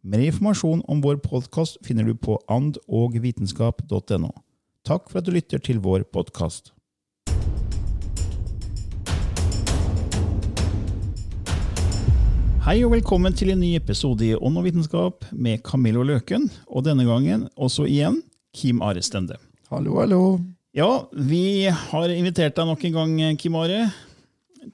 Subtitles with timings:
[0.00, 4.30] Mer informasjon om vår podkast finner du på andogvitenskap.no.
[4.88, 6.70] Takk for at du lytter til vår podkast.
[12.64, 16.86] Hei og velkommen til en ny episode i Ånd og vitenskap med Camillo Løken, og
[16.88, 18.22] denne gangen også igjen
[18.56, 19.36] Kim Are Stende.
[19.68, 20.22] Hallo, hallo.
[20.72, 23.90] Ja, vi har invitert deg nok en gang, Kim Are,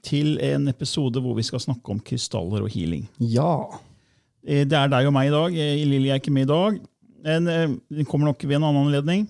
[0.07, 3.09] til en episode hvor vi skal snakke om krystaller og healing.
[3.19, 3.83] Ja.
[4.47, 5.57] Eh, Det er deg og meg i dag.
[5.57, 6.79] Eh, Lilly er ikke med i dag.
[7.27, 9.27] Men eh, kommer nok ved en annen anledning.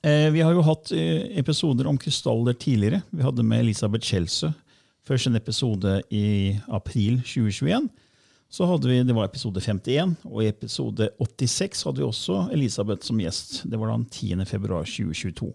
[0.00, 3.02] Vi har jo hatt episoder om krystaller tidligere.
[3.12, 4.48] Vi hadde med Elisabeth Kjelsø
[5.04, 7.88] Først en episode i april 2021.
[8.50, 13.04] Så hadde vi, Det var episode 51, og i episode 86 hadde vi også Elisabeth
[13.06, 13.62] som gjest.
[13.68, 14.44] Det var den 10.
[14.46, 15.50] februar 2022.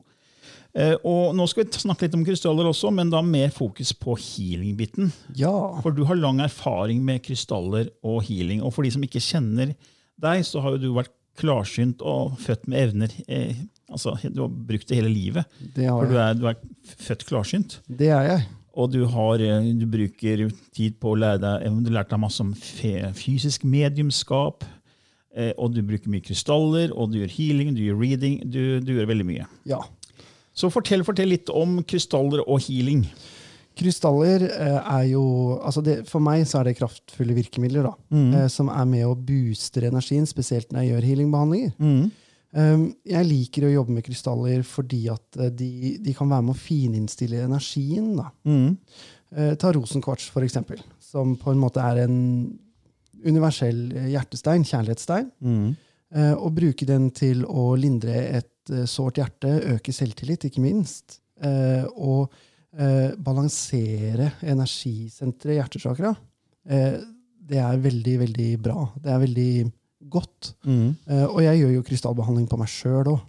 [0.76, 4.18] Eh, Og Nå skal vi snakke litt om krystaller også, men da mer fokus på
[4.20, 5.12] healing-biten.
[5.40, 5.52] Ja.
[5.82, 8.62] For du har lang erfaring med krystaller og healing.
[8.62, 9.72] Og for de som ikke kjenner
[10.20, 13.16] deg, så har jo du vært klarsynt og født med evner.
[13.28, 13.56] Eh,
[13.92, 15.48] altså, du har brukt det hele livet.
[15.76, 16.28] Det har For du jeg.
[16.30, 17.80] er, du er født klarsynt.
[17.88, 18.46] Det er jeg.
[18.76, 22.44] Og du, har, eh, du bruker tid på å lære deg Du lærte deg masse
[22.44, 24.64] om fysisk mediumskap.
[25.60, 28.38] Og du bruker mye krystaller, og du gjør healing, du gjør reading.
[28.48, 29.48] Du, du gjør veldig mye.
[29.68, 29.82] Ja.
[30.56, 33.04] Så fortell, fortell litt om krystaller og healing.
[33.76, 35.24] Krystaller eh, er jo
[35.60, 38.36] altså det, For meg så er det kraftfulle virkemidler da, mm.
[38.52, 41.76] som er med å booster energien, spesielt når jeg gjør healingbehandlinger.
[41.80, 42.06] Mm.
[43.04, 46.64] jeg liker å jobbe med krystaller fordi at eh, de, de kan være med å
[46.64, 48.14] fininnstille energien.
[48.16, 48.30] Da.
[48.48, 49.58] Mm.
[49.60, 52.16] ta rosenkvarts, for eksempel, som på en måte er en
[53.26, 55.32] universell eh, hjertestein, kjærlighetsstein.
[56.16, 61.20] Eh, og bruke den til å lindre et eh, sårt hjerte, øke selvtillit, ikke minst.
[61.44, 62.34] Eh, og
[62.78, 66.14] eh, balansere energisenteret hjertesakra.
[66.70, 67.00] Eh,
[67.46, 68.88] det er veldig, veldig bra.
[69.02, 69.50] Det er veldig
[70.10, 70.54] godt.
[70.66, 73.24] Eh, og jeg gjør jo krystallbehandling på meg sjøl òg.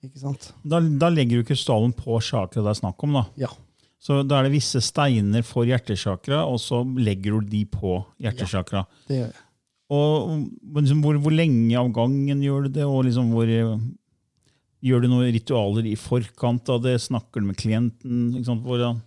[0.00, 0.52] Ikke sant?
[0.64, 3.18] Da, da legger du krystallen på chakra det er snakk om.
[3.20, 3.26] da.
[3.42, 3.50] Ja.
[4.00, 8.86] Så da er det visse steiner for hjertesakra, og så legger du de på hjertesakra.
[9.08, 9.46] Det gjør jeg.
[9.90, 12.86] Og liksom, hvor, hvor lenge av gangen gjør du det?
[12.86, 13.50] Og liksom hvor,
[14.82, 16.96] gjør du noen ritualer i forkant av det?
[17.02, 18.32] Snakker du med klienten?
[18.44, 19.00] Hvordan,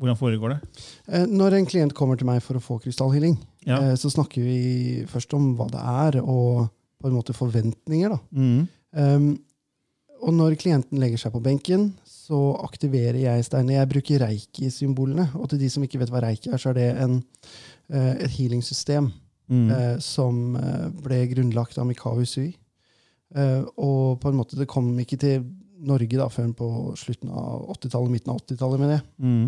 [0.00, 0.84] hvordan foregår det?
[1.08, 3.78] Eh, Når en klient kommer til meg for å få krystallhealing, Ja.
[3.80, 6.68] eh, så snakker vi først om hva det er, og
[7.00, 8.10] på en måte forventninger.
[8.10, 8.18] Da.
[8.32, 8.68] Mm.
[8.96, 9.38] Um,
[10.22, 13.74] og når klienten legger seg på benken, så aktiverer jeg steinene.
[13.76, 15.26] Jeg bruker reiki-symbolene.
[15.36, 17.18] Og til de som ikke vet hva reiki er, så er det en,
[17.90, 19.12] eh, et healingsystem
[19.50, 20.00] Mm.
[20.00, 20.54] som
[21.02, 22.54] ble grunnlagt av Mikao Usui.
[23.34, 25.44] Eh, og på en måte, det kom ikke til
[25.84, 28.82] Norge da, før på slutten av 80-tallet, midten av 80-tallet.
[28.82, 29.06] mener jeg.
[29.18, 29.46] Mm.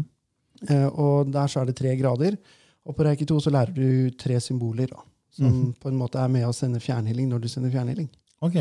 [0.69, 2.38] Eh, og der så er det tre grader.
[2.87, 5.02] Og på reike 2 så lærer du tre symboler da,
[5.34, 5.72] som mm.
[5.82, 8.08] på en måte er med å sende fjernhealing når du sender fjernhealing.
[8.46, 8.61] Ok.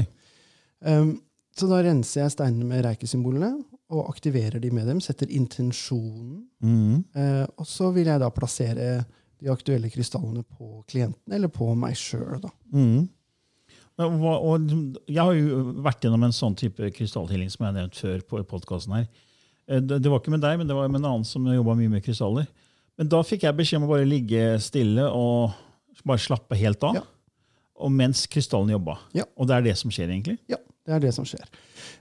[0.81, 1.17] Um,
[1.55, 3.51] så da renser jeg steinene med reikesymbolene
[3.94, 5.01] og aktiverer de med dem.
[5.03, 6.41] Setter intensjonen.
[6.65, 7.05] Mm.
[7.15, 8.89] Uh, og så vil jeg da plassere
[9.41, 12.41] de aktuelle krystallene på klienten eller på meg sjøl.
[12.73, 13.05] Mm.
[13.97, 17.77] Hva- og liksom, jeg har jo vært gjennom en sånn type krystallhealing som jeg har
[17.81, 18.19] nevnt før.
[18.27, 19.07] på podcasten her.
[19.69, 21.75] Eh, Det, det var ikke med deg, men det var med en annen som jobba
[21.80, 22.47] mye med krystaller.
[22.97, 25.51] Men da fikk jeg beskjed om å bare ligge stille og
[26.06, 26.95] bare slappe helt av.
[26.95, 27.01] Ja.
[27.83, 28.97] Og mens krystallen jobba.
[29.13, 29.24] Ja.
[29.38, 30.38] Og det er det som skjer, egentlig?
[30.48, 31.41] Ja, Det er det som skjer.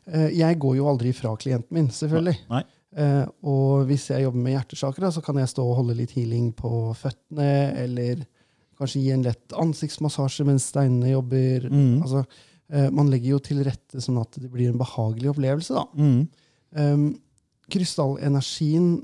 [0.06, 2.36] Eh, jeg går jo aldri fra klienten min, selvfølgelig.
[2.50, 2.62] Nei.
[2.96, 6.52] Eh, og hvis jeg jobber med hjertesakra, så kan jeg stå og holde litt healing
[6.54, 7.48] på føttene,
[7.80, 8.26] eller
[8.78, 11.68] kanskje gi en lett ansiktsmassasje mens steinene jobber.
[11.70, 12.02] Mm.
[12.02, 12.24] Altså,
[12.72, 15.74] eh, man legger jo til rette sånn at det blir en behagelig opplevelse.
[15.74, 15.84] da.
[15.98, 16.28] Mm.
[16.74, 17.04] Um,
[17.70, 19.02] krystallenergien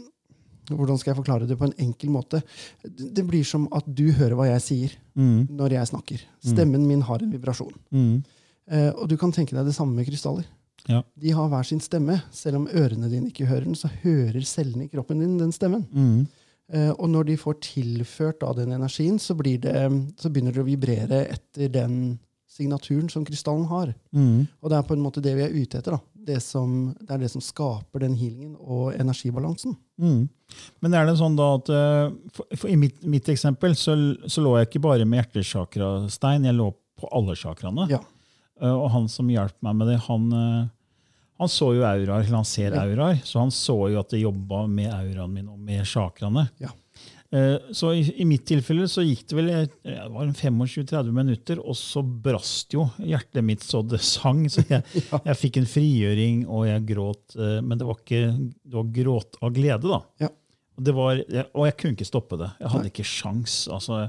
[0.70, 2.38] Hvordan skal jeg forklare det på en enkel måte?
[2.86, 5.48] Det blir som at du hører hva jeg sier Mm.
[5.50, 6.20] når jeg snakker.
[6.46, 7.74] Stemmen min har en vibrasjon.
[7.90, 8.22] Mm.
[8.70, 10.46] Eh, og du kan tenke deg det samme med krystaller.
[10.86, 11.02] Ja.
[11.18, 12.22] De har hver sin stemme.
[12.30, 15.86] Selv om ørene dine ikke hører den, så hører cellene i kroppen din den stemmen.
[15.90, 16.28] Mm.
[16.72, 19.74] Eh, og når de får tilført da den energien, så, blir det,
[20.20, 22.18] så begynner det å vibrere etter den
[22.50, 23.92] signaturen som krystallen har.
[24.14, 24.46] Mm.
[24.60, 25.96] Og det er på en måte det vi er ute etter.
[25.96, 26.00] da.
[26.30, 29.76] Det, som, det er det som skaper den healingen og energibalansen.
[30.02, 30.28] Mm.
[30.82, 33.94] Men er det sånn da at eh, for, for I mitt, mitt eksempel så,
[34.26, 36.70] så lå jeg ikke bare med hjertechakrastein, jeg lå
[37.00, 37.86] på alle chakraene.
[37.90, 38.02] Ja.
[38.60, 40.28] Eh, Og han som hjalp meg med det, han,
[41.40, 42.84] han så jo auraer, eller han ser Ja.
[42.84, 46.46] auraer, så han så jo at det jobba med auraen min og med chakraene.
[46.60, 46.70] Ja.
[47.32, 49.50] Eh, Så i, i mitt tilfelle så gikk det vel
[49.86, 54.44] det var en 25-30 minutter, og så brast jo hjertet mitt så det sang.
[54.50, 54.82] Så jeg,
[55.28, 57.36] jeg fikk en frigjøring, og jeg gråt.
[57.38, 60.00] eh, Men det var ikke det var gråt av glede, da.
[60.26, 60.28] Ja.
[60.76, 61.22] Og, det var,
[61.54, 62.50] og jeg kunne ikke stoppe det.
[62.60, 62.92] Jeg hadde Nei.
[62.94, 63.56] ikke sjans.
[63.70, 64.02] Altså,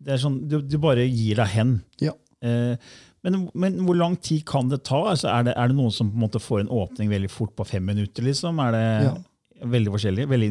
[0.00, 1.74] det er sånn, du, du bare gir deg hen.
[2.00, 2.14] Ja.
[2.40, 2.76] Eh,
[3.26, 5.02] men, men hvor lang tid kan det ta?
[5.12, 7.66] Altså, er, det, er det noen som på en får en åpning veldig fort på
[7.68, 8.24] fem minutter?
[8.24, 8.60] Liksom?
[8.64, 9.12] Er det
[9.74, 10.26] veldig forskjellig?
[10.30, 10.48] Veldig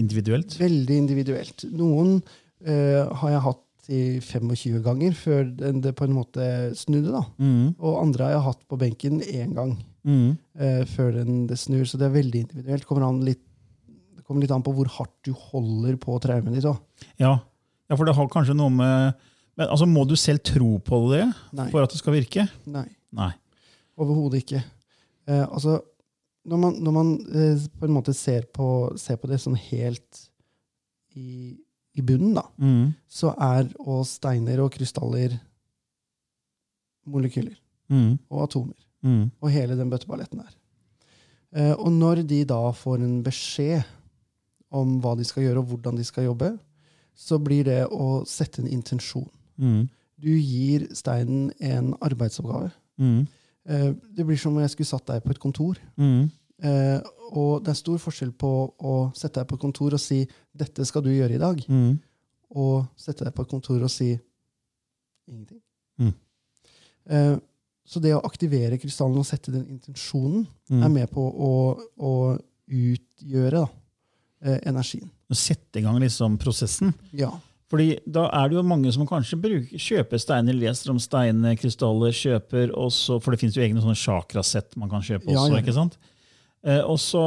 [0.00, 0.56] individuelt?
[0.60, 1.66] Veldig individuelt.
[1.76, 2.16] Noen
[2.64, 6.46] eh, har jeg hatt i 25 ganger før det på en måte
[6.78, 7.12] snudde.
[7.14, 7.22] da.
[7.38, 9.76] Mm, Og andre har jeg hatt på benken én gang
[10.06, 11.84] mm, uh, før den, det snur.
[11.86, 12.86] Så det er veldig individuelt.
[12.88, 13.44] Kommer an litt,
[14.16, 17.36] det kommer litt an på hvor hardt du holder på traumet ditt ja.
[17.86, 21.24] ja, for det har kanskje noe med men altså, Må du selv tro på det
[21.56, 21.70] Nei.
[21.72, 22.46] for at det skal virke?
[22.68, 22.86] Nei.
[23.16, 23.30] Nei.
[23.96, 24.60] Overhodet ikke.
[25.26, 25.78] Eh, altså,
[26.46, 28.66] når man, når man eh, på en måte ser på,
[29.00, 30.20] ser på det sånn helt
[31.16, 31.56] i,
[31.96, 35.38] i bunnen, da, Mm, så er og steiner og krystaller
[37.06, 37.56] molekyler
[37.92, 38.76] mm, og atomer.
[39.06, 40.54] mm, Og hele den bøtteballetten der.
[41.56, 43.84] Eh, og når de da får en beskjed
[44.76, 46.52] om hva de skal gjøre, og hvordan de skal jobbe,
[47.16, 49.28] så blir det å sette en intensjon.
[49.58, 49.88] Mm,
[50.22, 52.70] Du gir steinen en arbeidsoppgave.
[52.98, 53.26] mm,
[53.68, 55.74] Eh, det blir som om jeg skulle satt deg på et kontor.
[55.98, 56.30] mm,
[56.64, 57.00] Eh,
[57.36, 58.50] og det er stor forskjell på
[58.80, 60.22] å sette deg på et kontor og si
[60.56, 61.98] 'dette skal du gjøre i dag', mm,
[62.56, 64.18] og sette deg på et kontor og si
[65.28, 65.60] 'ingenting'.
[65.98, 66.14] Mm.
[67.10, 67.38] Eh,
[67.86, 73.50] så det å aktivere krystallen og sette den intensjonen er med på å, å utgjøre
[73.50, 73.66] da,
[74.42, 75.10] eh, energien.
[75.30, 76.94] Sette i gang liksom prosessen.
[77.12, 77.30] Ja.
[77.72, 82.12] Fordi da er det jo mange som kanskje bruker, kjøper steiner, leser om steiner, krystaller,
[82.14, 85.48] kjøper også, for det finnes jo egne sånne chakrasett man kan kjøpe også.
[85.48, 85.62] ja, ja.
[85.64, 85.96] ikke sant?
[86.66, 87.22] Eh, og så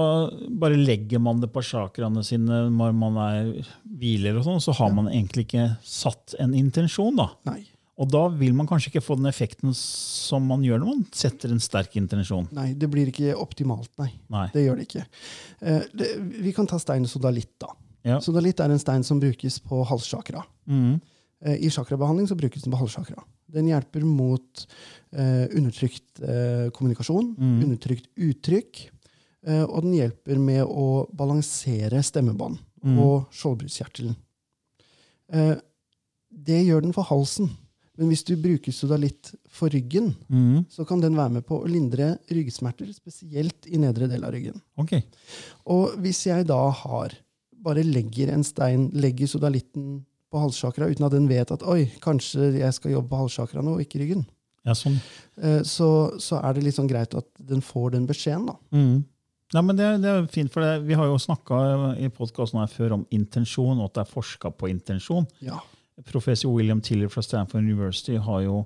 [0.62, 3.52] bare legger man det på chakraene sine når man er
[3.84, 7.20] hviler, og sånn, så har man egentlig ikke satt en intensjon.
[7.20, 7.30] da.
[7.52, 7.62] Nei.
[8.00, 11.52] Og da vil man kanskje ikke få den effekten som man gjør når man setter
[11.52, 12.48] en sterk intensjon.
[12.56, 14.14] nei, det blir ikke optimalt, nei.
[14.32, 14.48] Nei.
[14.56, 15.06] Det gjør det ikke.
[15.60, 16.10] Eh, det,
[16.48, 17.74] vi kan ta steinen sodalitt, da.
[18.04, 18.20] Ja.
[18.22, 20.44] Sodalitt er en stein som brukes på halschakra.
[20.68, 21.00] Mm.
[21.46, 23.24] Eh, I chakrabehandling så brukes den på halschakra.
[23.52, 24.68] Den hjelper mot
[25.12, 27.64] eh, undertrykt eh, kommunikasjon, Mm.
[27.66, 28.90] undertrykt uttrykk,
[29.48, 32.98] eh, og den hjelper med å balansere stemmebånd Mm.
[33.00, 34.16] og skjoldbruskkjertelen.
[35.34, 35.56] Eh,
[36.32, 37.50] det gjør den for halsen.
[38.00, 40.66] Men hvis du bruker sodalitt for ryggen, Mm.
[40.70, 44.62] så kan den være med på å lindre ryggsmerter, spesielt i nedre del av ryggen.
[44.78, 45.04] Okay.
[45.68, 47.12] Og hvis jeg da har
[47.64, 52.52] bare legger en stein, legger sodalitten på halssakra, uten at den vet at oi, kanskje
[52.60, 54.26] jeg skal jobbe på halssakra nå, ikke ryggen,
[54.68, 55.00] Ja, sånn.
[55.42, 55.88] eh, så,
[56.22, 58.46] så er det litt sånn greit at den får den beskjeden.
[58.52, 58.58] da.
[58.76, 59.00] Mm.
[59.56, 63.00] Nei, men det, det er fint, for det, Vi har jo snakka i podkasten før
[63.00, 65.26] om intensjon, og at det er forska på intensjon.
[65.42, 65.58] Ja.
[66.06, 68.60] Professor William Tiller fra Stanford University har jo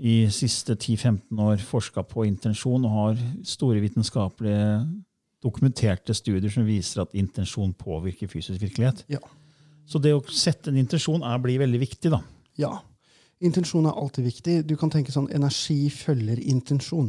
[0.00, 4.64] i siste 10-15 år forska på intensjon og har store vitenskapelige
[5.42, 9.04] dokumenterte studier som viser at intensjon påvirker fysisk virkelighet.
[9.12, 9.22] Ja.
[9.88, 12.12] Så det å sette en intensjon er, blir veldig viktig.
[12.12, 12.22] da.
[12.60, 12.76] ja.
[13.40, 14.54] Intensjon er alltid viktig.
[14.68, 17.08] Du kan tenke sånn energi følger intensjon.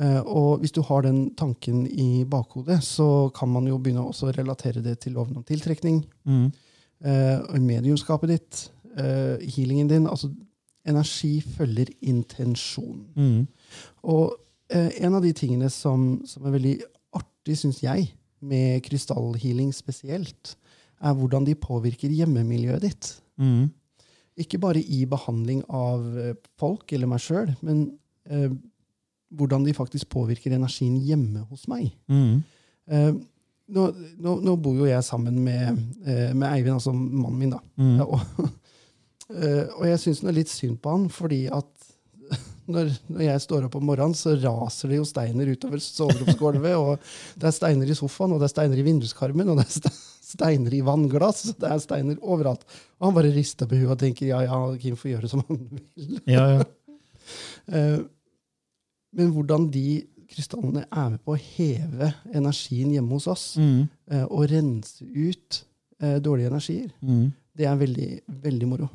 [0.00, 4.28] Eh, og hvis du har den tanken i bakhodet, så kan man jo begynne også
[4.28, 6.04] å relatere det til loven om tiltrekning.
[6.24, 6.46] mm.
[7.06, 10.06] uh, mediumskapet ditt, uh, healingen din.
[10.06, 10.28] altså
[10.84, 13.04] Energi følger intensjon.
[14.02, 14.41] Og eh,
[14.72, 16.74] en av de tingene som, som er veldig
[17.18, 18.08] artig, syns jeg,
[18.42, 20.56] med krystallhealing spesielt,
[21.02, 23.10] er hvordan de påvirker hjemmemiljøet ditt.
[24.40, 27.84] Ikke bare i behandling av eh, folk eller meg sjøl, men
[28.24, 28.48] eh,
[29.36, 31.90] hvordan de faktisk påvirker energien hjemme hos meg.
[32.08, 32.40] Mm.
[32.88, 33.12] Eh,
[33.72, 33.86] nå,
[34.24, 37.52] nå, nå bor jo jeg sammen med, eh, med Eivind, altså mannen min.
[37.52, 37.60] da.
[37.76, 37.94] Mm.
[38.00, 38.48] Ja, og,
[39.36, 41.71] eh, og jeg syns litt synd på han, fordi at
[42.70, 46.76] når, når jeg står opp om morgenen, så raser det jo steiner utover soveromsgulvet.
[46.78, 46.98] Og
[47.40, 49.96] det er steiner i sofaen, og det er steiner i vinduskarmen, og det er
[50.32, 51.42] steiner i vannglass.
[51.58, 52.62] Det er steiner overalt.
[53.00, 55.60] Og han bare rister på huet og tenker ja, ja, Kim får gjøre som han
[55.72, 56.20] vil.
[56.30, 56.62] Ja, ja.
[57.72, 58.00] Eh,
[59.14, 60.02] Men hvordan de
[60.32, 63.84] krystallene er med på å heve energien hjemme hos oss, Mm.
[64.10, 65.60] eh, og rense ut
[66.02, 67.30] eh, dårlige energier, Mm.
[67.58, 68.06] Det er veldig,
[68.42, 68.86] veldig moro.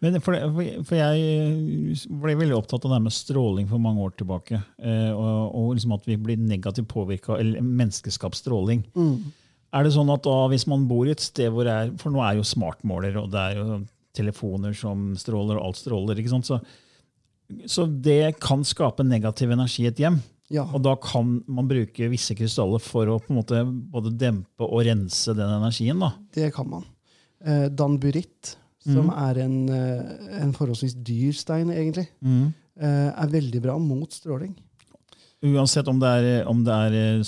[0.00, 0.46] Men for, det,
[0.88, 4.62] for- jeg ble veldig opptatt av det med stråling for mange år tilbake.
[4.80, 8.82] eh, Og, og liksom at vi blir negativt påvirka, eller menneskeskapt stråling.
[9.76, 12.08] Er det sånn at da, hvis man bor i et sted hvor det er For
[12.10, 13.78] nå er jo smartmåler, og det er jo
[14.16, 16.16] telefoner som stråler, og alt stråler.
[16.18, 16.48] ikke sant?
[16.48, 16.56] Så,
[17.68, 20.16] så det kan skape negativ energi i et hjem.
[20.50, 24.64] Ja, Og da kan man bruke visse krystaller for å på en måte både dempe
[24.64, 26.00] og rense den energien.
[26.00, 26.14] da.
[26.32, 26.86] det kan man.
[27.44, 33.78] Eh, Danburitt, som er en, eh, en forholdsvis dyr stein, egentlig, eh, er veldig bra
[33.78, 34.56] mot stråling.
[35.42, 37.22] Uansett om det er, om det er eh,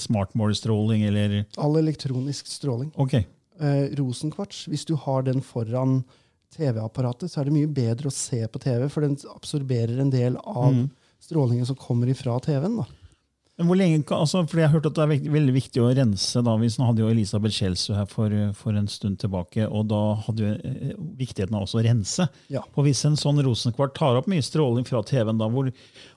[1.07, 2.91] eller All elektronisk stråling.
[2.97, 3.15] Ok.
[3.15, 6.03] Eh, rosenkvarts, hvis du har den foran
[6.57, 10.37] TV-apparatet, så er det mye bedre å se på TV, for den absorberer en del
[10.43, 10.73] av
[11.21, 12.81] strålingen som kommer ifra TV-en.
[12.81, 12.87] da.
[13.61, 16.41] Men hvor lenge, altså, fordi jeg har hørt at det er veldig viktig å rense.
[16.47, 20.47] da, vi hadde jo Elisabeth Schelsø her for, for en stund tilbake, og da hadde
[20.47, 22.25] jo eh, viktigheten av også å rense.
[22.49, 22.63] Ja.
[22.73, 25.69] Og Hvis en sånn rosenkvart tar opp mye stråling fra TV-en, da, hvor,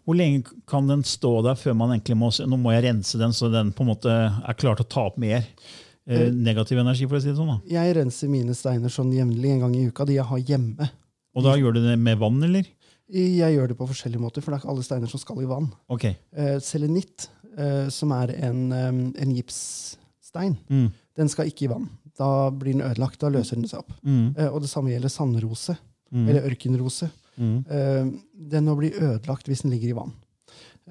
[0.08, 3.36] hvor lenge kan den stå der før man egentlig må nå må jeg rense den,
[3.36, 7.10] så den på en måte er klar til å ta opp mer eh, negativ energi?
[7.10, 7.60] for å si det sånn da.
[7.76, 10.88] Jeg renser mine steiner sånn jevnlig en gang i uka, de jeg har hjemme.
[11.36, 12.72] Og da gjør du det med vann, eller?
[13.12, 15.46] Jeg gjør det på forskjellige måter, for det er ikke alle steiner som skal i
[15.50, 15.72] vann.
[15.90, 16.16] Okay.
[16.38, 17.28] Uh, selenitt,
[17.60, 20.92] uh, som er en, um, en gipsstein, Mm.
[21.16, 21.90] den skal ikke i vann.
[22.18, 23.20] Da blir den ødelagt.
[23.20, 23.92] Da løser den seg opp.
[24.04, 24.36] Mm.
[24.38, 25.78] Uh, og det samme gjelder sandrose,
[26.14, 26.28] Mm.
[26.30, 27.10] eller ørkenrose.
[27.38, 27.66] Mm.
[27.68, 28.12] Eh,
[28.52, 30.12] den må bli ødelagt hvis den ligger i vann.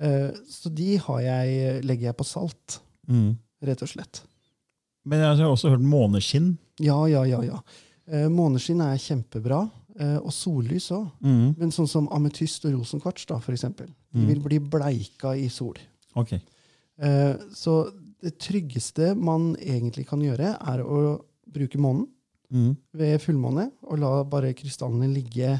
[0.00, 3.36] Eh, så de har jeg, legger jeg på salt, Mm.
[3.62, 4.22] rett og slett.
[5.06, 6.58] Men jeg har også hørt måneskinn.
[6.80, 7.40] Ja, ja, ja.
[7.42, 7.60] ja.
[8.10, 9.70] Eh, måneskinn er kjempebra.
[10.00, 11.10] Eh, og sollys òg.
[11.20, 11.54] Mm.
[11.60, 15.76] Men sånn som ametyst og rosenkvarts, da, for eksempel, de vil bli bleika i sol.
[16.16, 16.32] Ok.
[16.32, 17.74] Eh, så
[18.22, 21.18] det tryggeste man egentlig kan gjøre, er å
[21.52, 22.08] bruke månen
[22.52, 22.76] Mm.
[22.92, 25.54] ved fullmåne, og la bare krystallene ligge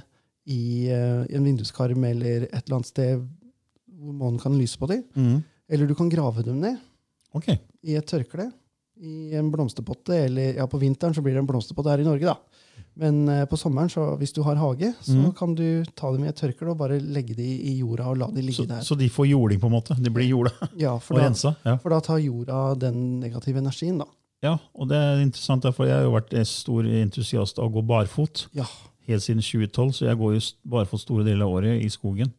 [0.53, 3.23] i eh, en vinduskarm eller et eller annet sted
[4.03, 5.01] hvor månen kan lyse på dem.
[5.17, 5.39] Mm.
[5.73, 6.77] Eller du kan grave dem ned
[7.33, 7.57] okay.
[7.83, 8.51] i et tørkle,
[9.01, 12.29] i en blomsterpotte, eller ja, på vinteren så blir det en blomsterpotte her i Norge,
[12.29, 12.37] da.
[12.97, 15.33] Men eh, på sommeren, så hvis du har hage, så Mm.
[15.35, 18.27] kan du ta dem i et tørkle og bare legge dem i jorda og la
[18.27, 18.81] dem ligge Så, der.
[18.85, 19.97] så de får jording, på en måte?
[20.03, 21.55] De blir jorda ja, og for da, rensa?
[21.65, 21.77] Ja.
[21.79, 24.05] for da tar jorda den negative energien, da.
[24.43, 27.87] ja, og det er interessant, for jeg har jo vært stor entusiast av å gå
[27.87, 28.67] barfot Ja,
[29.09, 32.33] helt siden 2012, så jeg går jo barfot store deler av året i skogen.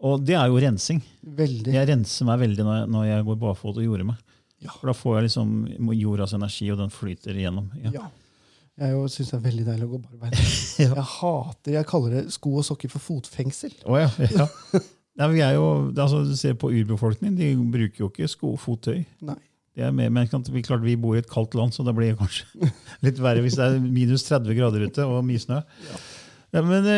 [0.00, 1.02] Og det er jo rensing.
[1.26, 1.74] veldig.
[1.74, 4.16] Jeg renser meg veldig når jeg, når jeg går barfot og jorder meg.
[4.62, 4.70] Ja.
[4.78, 5.50] For da får jeg liksom
[5.98, 7.68] jordas energi, og den flyter igjennom.
[7.82, 7.90] Ja.
[7.98, 8.06] Ja.
[8.80, 10.40] Jeg syns det er veldig deilig å gå barbeint.
[10.80, 10.94] Ja.
[10.96, 13.74] Jeg hater Jeg kaller det sko og sokker for fotfengsel.
[13.84, 14.46] Oh, ja, ja.
[15.20, 18.54] Nei, vi er jo, er altså, du ser på urbefolkningen, de bruker jo ikke sko
[18.56, 19.02] fottøy.
[19.28, 19.36] Nei.
[19.76, 22.16] Det er mer, men vi, klart, vi bor i et kaldt land, så det blir
[22.18, 22.70] kanskje
[23.06, 25.60] litt verre hvis det er minus 30 grader ute og mye snø.
[26.50, 26.96] Ja, men det,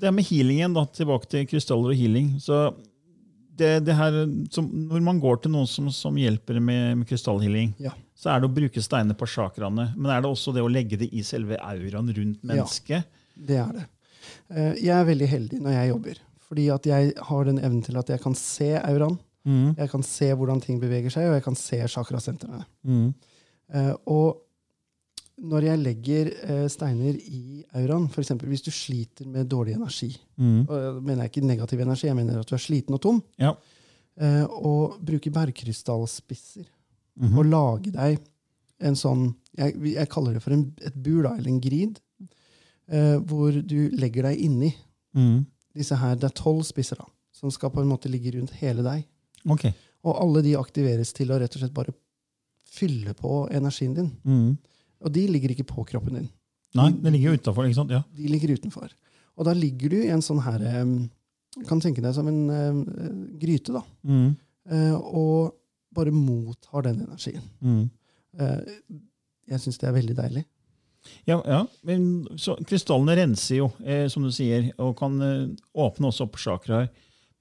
[0.00, 2.36] det med healingen, da, tilbake til krystaller og healing.
[2.40, 2.70] så
[3.58, 4.16] det, det her,
[4.52, 7.92] som, Når man går til noen som, som hjelper med, med krystallhealing, Ja.
[8.16, 9.88] så er det å bruke steiner på chakraene.
[9.96, 13.04] Men er det også det å legge det i selve auraen rundt mennesket?
[13.04, 13.86] Ja, Det er det.
[14.50, 16.22] Eh, Jeg er veldig heldig når jeg jobber.
[16.46, 19.18] Fordi at jeg har den evnen til at jeg kan se auraen.
[19.46, 22.64] Jeg kan se hvordan ting beveger seg, og jeg kan se chakrasentrene.
[22.82, 23.12] Mm.
[24.10, 24.40] Og
[25.38, 28.30] når jeg legger eh, steiner i auraen, f.eks.
[28.48, 30.08] hvis du sliter med dårlig energi
[30.64, 33.22] og Da mener jeg ikke negativ energi, jeg mener at du er sliten og tom.
[33.38, 33.54] Ja.
[34.20, 36.64] eh, Og bruker bergkrystallspisser.
[37.36, 38.18] Og lage deg
[38.80, 41.98] en sånn Jeg, jeg kaller det for en, et bur, da, eller en grid.
[42.88, 44.74] eh, Hvor du legger deg inni
[45.74, 46.14] disse her.
[46.16, 49.06] Det er tolv spisser da, som skal på en måte ligge rundt hele deg.
[49.48, 49.64] Ok.
[50.04, 51.92] Og alle de aktiveres til å rett og slett bare
[52.68, 54.10] fylle på energien din.
[55.04, 56.30] Og de ligger ikke på kroppen din.
[56.76, 57.38] Nei, de ligger jo
[57.76, 57.92] sant?
[57.92, 58.02] Ja.
[58.16, 58.90] De ligger utenfor.
[59.36, 61.06] Og da ligger du i en sånn her du
[61.68, 62.80] Kan tenke deg som en uh,
[63.40, 63.80] gryte, da.
[64.68, 65.54] Eh, og
[65.96, 67.46] bare mottar den energien.
[68.38, 68.90] Eh,
[69.48, 70.44] jeg syns det er veldig deilig.
[71.28, 71.60] Ja, ja.
[71.86, 75.44] Men, så, krystallene renser jo, eh, som du sier, og kan eh,
[75.78, 76.90] åpne også opp chakraer.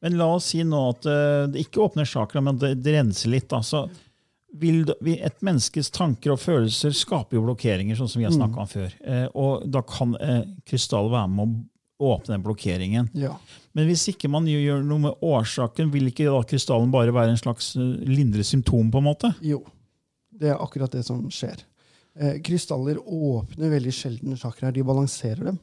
[0.06, 1.06] Men la oss si nå at
[1.50, 3.48] det ikke åpner chakra, men det, det renser litt.
[3.50, 3.88] da, så
[4.60, 4.84] vil
[5.16, 8.96] Et menneskes tanker og følelser skaper jo blokkeringer, sånn som vi har snakka om før.
[9.04, 11.56] Eh, og da kan eh, krystall være med
[12.00, 13.10] å åpne den blokkeringen.
[13.16, 13.36] Ja.
[13.76, 17.40] Men hvis ikke man gjør noe med årsaken, vil ikke da krystallen bare være en
[17.40, 18.92] slags eh, lindre symptom?
[18.92, 19.32] på en måte?
[19.46, 19.62] Jo.
[20.36, 21.64] Det er akkurat det som skjer.
[22.20, 24.76] Eh, krystaller åpner veldig sjelden chakraer.
[24.76, 25.60] De balanserer dem.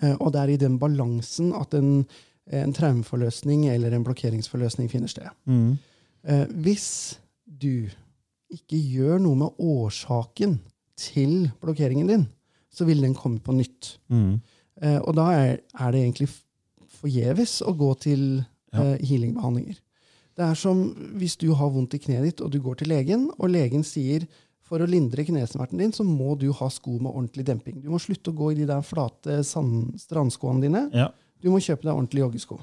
[0.00, 2.04] Eh, og det er i den balansen at en,
[2.50, 5.28] en traumeforløsning eller en blokkeringsforløsning finner sted.
[5.48, 6.88] Eh, hvis
[7.50, 7.90] du
[8.50, 10.58] ikke gjør noe med årsaken
[11.00, 12.24] til blokkeringen din,
[12.70, 13.96] så vil den komme på nytt.
[14.82, 16.28] Eh, og da er, er det egentlig
[17.00, 18.22] forgjeves å gå til
[18.74, 19.78] eh, healingbehandlinger.
[20.38, 20.82] Det er som
[21.20, 24.24] hvis du har vondt i kneet ditt, og du går til legen, og legen sier
[24.70, 27.80] for å lindre knesmerten din, så må du ha sko med ordentlig demping.
[27.82, 30.84] Du må slutte å gå i de der flate sand, strandskoene dine.
[30.94, 31.08] Ja.
[31.42, 32.60] Du må kjøpe deg ordentlige joggesko.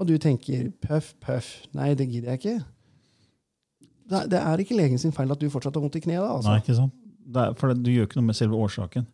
[0.00, 1.52] Og du tenker pøff, pøff.
[1.78, 2.56] Nei, det gidder jeg ikke.
[4.12, 6.22] Det, det er ikke legen sin feil at du fortsatt har vondt i kneet.
[6.22, 6.50] Altså.
[6.52, 6.94] Nei, ikke sant?
[7.32, 9.06] Er, for det, du gjør ikke noe med selve årsaken.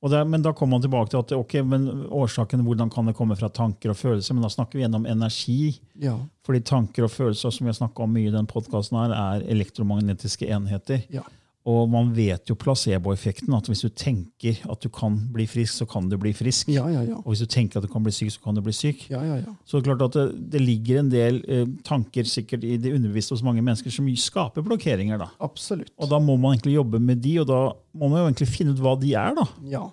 [0.00, 3.36] Er- men da kommer man tilbake til at ok, men årsaken, hvordan kan det komme
[3.36, 4.36] fra tanker og følelser?
[4.36, 5.74] Men da snakker vi gjennom energi.
[6.00, 6.14] Ja,
[6.46, 8.48] Fordi tanker og følelser som vi har om mye i den
[8.96, 11.02] her, er elektromagnetiske enheter.
[11.12, 11.22] ja,
[11.68, 15.86] Og man vet jo placeboeffekten, at hvis du tenker at du kan bli frisk, så
[15.88, 16.70] kan du bli frisk.
[16.72, 17.02] ja, ja.
[17.04, 17.18] ja.
[17.20, 19.04] Og hvis du tenker at du kan bli syk, så kan du bli syk.
[19.12, 19.54] ja, ja, ja.
[19.68, 22.94] Så det er klart at det, det ligger en del eh, tanker sikkert i det
[22.96, 25.20] underbevisste hos mange mennesker som skaper blokkeringer.
[25.20, 25.28] da.
[25.44, 25.92] Absolutt.
[26.00, 27.62] Og da må man egentlig jobbe med de, og da
[27.92, 29.36] må man jo egentlig finne ut hva de er.
[29.36, 29.48] da.
[29.68, 29.86] Ja.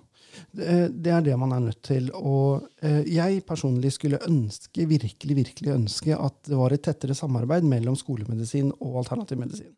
[0.58, 2.08] Det er det man er nødt til.
[2.16, 7.68] Og eh, jeg personlig skulle ønske, virkelig, virkelig ønske at det var et tettere samarbeid
[7.68, 9.74] mellom skolemedisin og alternativ medisin.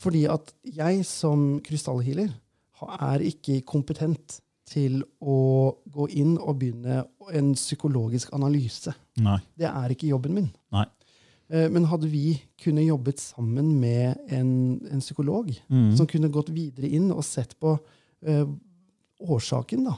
[0.00, 2.30] Fordi at jeg som krystallhealer
[3.10, 4.40] er ikke kompetent
[4.70, 7.02] til å gå inn og begynne
[7.34, 8.94] en psykologisk analyse.
[9.20, 9.38] Nei.
[9.58, 10.48] Det er ikke jobben min.
[10.72, 10.86] Nei.
[11.50, 15.50] Eh, Men hadde vi kunne jobbet sammen med en, en psykolog
[15.96, 18.46] som kunne gått videre inn og sett på uh,
[19.20, 19.96] årsaken, da.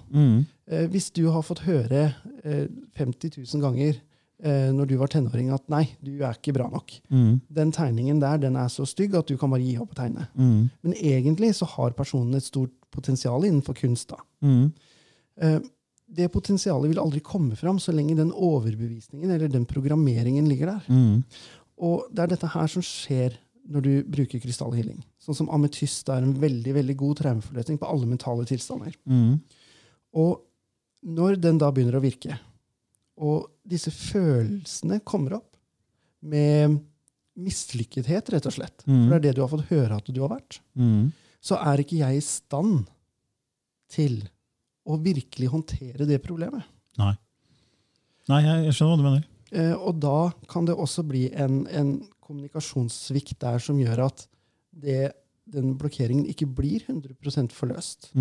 [0.67, 2.09] Eh, hvis du har fått høre
[2.47, 4.01] uh, 50 000 ganger
[4.43, 7.01] eh, når du var tenåring at 'nei, du er ikke bra nok',
[7.53, 10.29] den tegningen der den er så stygg at du kan bare gi opp å tegne.
[10.83, 14.09] Men egentlig så har personen et stort potensial innenfor kunst.
[14.09, 14.17] da.
[15.41, 15.61] Eh,
[16.15, 20.83] det potensialet vil aldri komme fram så lenge den overbevisningen eller den programmeringen ligger der.
[21.79, 25.03] Og det er dette her som skjer når du bruker krystallhealing.
[25.19, 28.93] Sånn som ametyst er en veldig veldig god traumeforløsning på alle mentale tilstander.
[30.15, 30.43] Og
[31.03, 32.39] når den da begynner å virke,
[33.21, 35.51] og disse følelsene kommer opp
[36.23, 36.79] med
[37.43, 40.33] mislykkethet, rett og slett, for det er det du har fått høre at du har
[40.35, 40.59] vært,
[41.43, 42.87] så er ikke jeg i stand
[43.93, 44.21] til
[44.89, 46.65] å virkelig håndtere det problemet.
[47.01, 47.15] Nei.
[48.31, 49.25] Nei, jeg, skjønner hva du mener.
[49.53, 54.27] Eh, og da kan det også bli en, en kommunikasjonssvikt der som gjør at
[54.73, 55.13] det,
[55.53, 58.13] den blokkeringen ikke blir 100% forløst.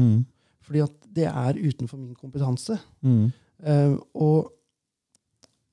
[0.66, 2.78] Fordi at det er utenfor min kompetanse.
[3.62, 4.52] Eh, og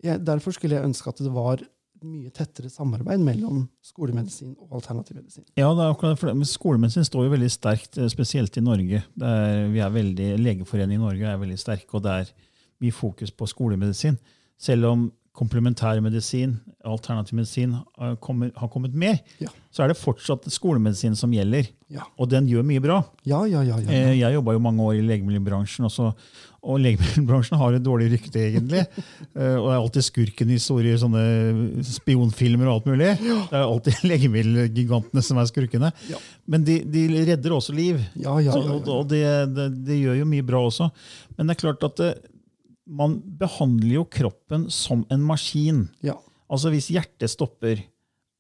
[0.05, 1.63] jeg, derfor skulle jeg ønske at det var
[2.07, 5.45] mye tettere samarbeid mellom skolemedisin og alternativ medisin.
[5.59, 9.03] Ja, det er akkurat for Skolemedisin står jo veldig sterkt, eh, spesielt i Norge.
[9.19, 12.31] Er, vi er veldig, Legeforeningen i Norge er veldig sterke, og det er
[12.85, 14.19] mye fokus på skolemedisin.
[14.59, 16.57] Selv om komplementærmedisin,
[16.89, 19.49] alternativ medisin, har kommet, med, Ja.
[19.71, 21.69] så er det fortsatt skolemedisin som gjelder.
[21.91, 22.99] Ja, Og den gjør mye bra.
[23.25, 23.63] ja, ja.
[23.63, 24.19] ja, ja, Eh.
[24.19, 26.13] Jeg jobba jo mange år i legemiddelbransjen, også,
[26.63, 28.87] og legemiddelbransjen har et dårlig rykte, egentlig.
[29.39, 33.11] Eh, og det er alltid skurken i historier, sånne spionfilmer og alt mulig.
[33.23, 35.93] Det er alltid legemiddelgigantene som er skurkene.
[36.51, 38.01] Men de, de redder også liv.
[38.19, 39.23] Ja, ja, Så, ja, og og det,
[39.55, 40.91] det, det gjør jo mye bra også.
[41.37, 42.11] Men det er klart at det,
[42.89, 45.89] man behandler jo kroppen som en maskin.
[46.03, 46.17] ja.
[46.49, 47.83] Altså Hvis hjertet stopper,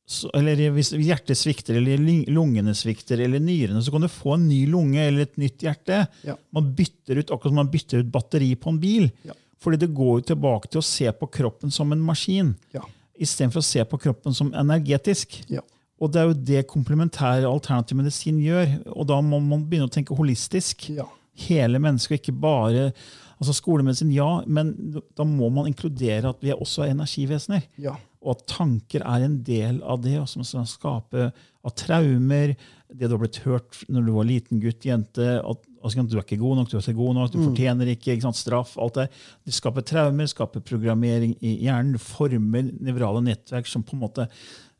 [0.08, 2.00] så, eller hvis hjertet svikter, eller
[2.32, 5.98] lungene svikter, eller nyrene, så kan du få en ny lunge eller et nytt hjerte.
[6.24, 6.34] Ja.
[6.56, 9.11] Man bytter ut, Akkurat som man bytter ut batteri på en bil.
[9.28, 9.37] Ja.
[9.61, 12.80] Fordi det går jo tilbake til å se på kroppen som en maskin, Ja.
[13.20, 15.42] istedenfor å se på kroppen som energetisk.
[15.50, 15.61] ja.
[16.00, 18.87] Og det er jo det komplementær alternativ medisin gjør.
[18.96, 20.88] Og da må man begynne å tenke holistisk.
[20.96, 21.04] ja.
[21.37, 22.92] Hele mennesket, ikke bare
[23.38, 24.74] altså Skolemedisin, ja, men
[25.16, 27.66] da må man inkludere at vi også er energivesener.
[27.79, 27.96] ja.
[28.18, 32.57] Og at tanker er en del av det, og som skal skape av traumer.
[32.90, 35.37] Det du har blitt hørt når du var liten gutt, jente.
[35.38, 38.16] at altså, Du er ikke god nok, du er ikke god nok, du fortjener ikke,
[38.16, 38.74] ikke sant, straff.
[38.77, 39.07] alt det.
[39.46, 41.94] Det skaper traumer, skaper programmering i hjernen.
[41.94, 44.27] Du former nevrale nettverk som på en måte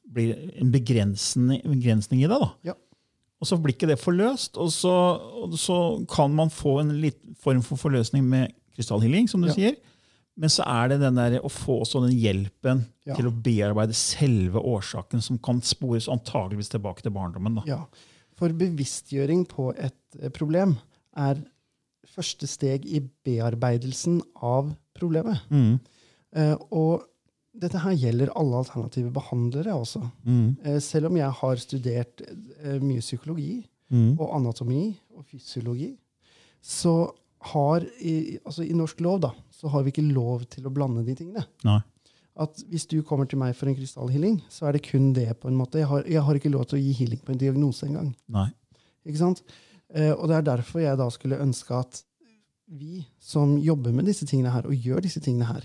[0.03, 2.42] blir en begrensning, begrensning i deg.
[2.42, 2.73] da.
[2.73, 2.75] ja.
[3.38, 4.90] Og så blir ikke det forløst, og så,
[5.44, 5.77] og så
[6.11, 6.90] kan man få en
[7.38, 9.55] form for forløsning med krystallhealing, som du Ja.
[9.55, 9.77] sier.
[10.38, 13.14] Men så er det den der å få også den hjelpen Ja.
[13.14, 17.57] til å bearbeide selve årsaken, som kan spores antageligvis tilbake til barndommen.
[17.57, 17.62] da.
[17.66, 17.85] Ja,
[18.37, 20.77] for bevisstgjøring på et eh, problem
[21.16, 21.42] er
[22.07, 25.40] første steg i bearbeidelsen av problemet.
[25.51, 25.79] Mm.
[26.37, 27.08] Uh, og
[27.59, 30.03] dette her gjelder alle alternative behandlere også.
[30.25, 30.57] Mm.
[30.64, 34.18] Eh, selv om jeg har studert eh, mye psykologi Mm.
[34.21, 35.94] og anatomi og fysiologi,
[36.61, 36.90] så
[37.55, 41.07] har i, altså i norsk lov da, så har vi ikke lov til å blande
[41.07, 41.47] de tingene.
[41.64, 41.79] Nei.
[42.37, 45.31] At hvis du kommer til meg for en krystallhealing, så er det kun det.
[45.40, 45.81] på en måte.
[45.81, 48.12] Jeg har, jeg har ikke lov til å gi healing på en diagnose engang.
[49.09, 49.40] Ikke sant?
[49.88, 52.03] Eh, og det er derfor jeg da skulle ønske at
[52.68, 55.64] vi som jobber med disse tingene her, og gjør disse tingene her,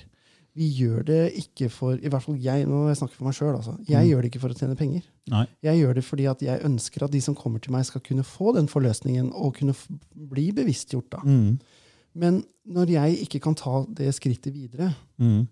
[0.56, 3.56] vi gjør det ikke for I hvert fall jeg, nå jeg snakker for meg sjøl,
[3.58, 3.78] altså.
[3.90, 4.10] Jeg Mm.
[4.12, 5.02] gjør det ikke for å tjene penger.
[5.28, 5.48] Nei.
[5.64, 8.24] Jeg gjør det fordi at jeg ønsker at de som kommer til meg, skal kunne
[8.24, 9.74] få den forløsningen og kunne
[10.30, 11.10] bli bevisstgjort.
[11.12, 11.18] da.
[11.26, 11.60] Mm.
[12.16, 15.48] Men når jeg ikke kan ta det skrittet videre, Mm.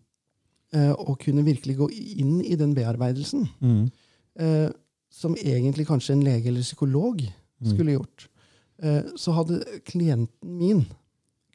[0.73, 3.91] eh, og kunne virkelig gå inn i den bearbeidelsen, Mm.
[4.39, 4.69] eh,
[5.09, 7.19] som egentlig kanskje en lege eller psykolog
[7.61, 7.67] Mm.
[7.73, 8.27] skulle gjort,
[8.83, 10.85] eh, så hadde klienten min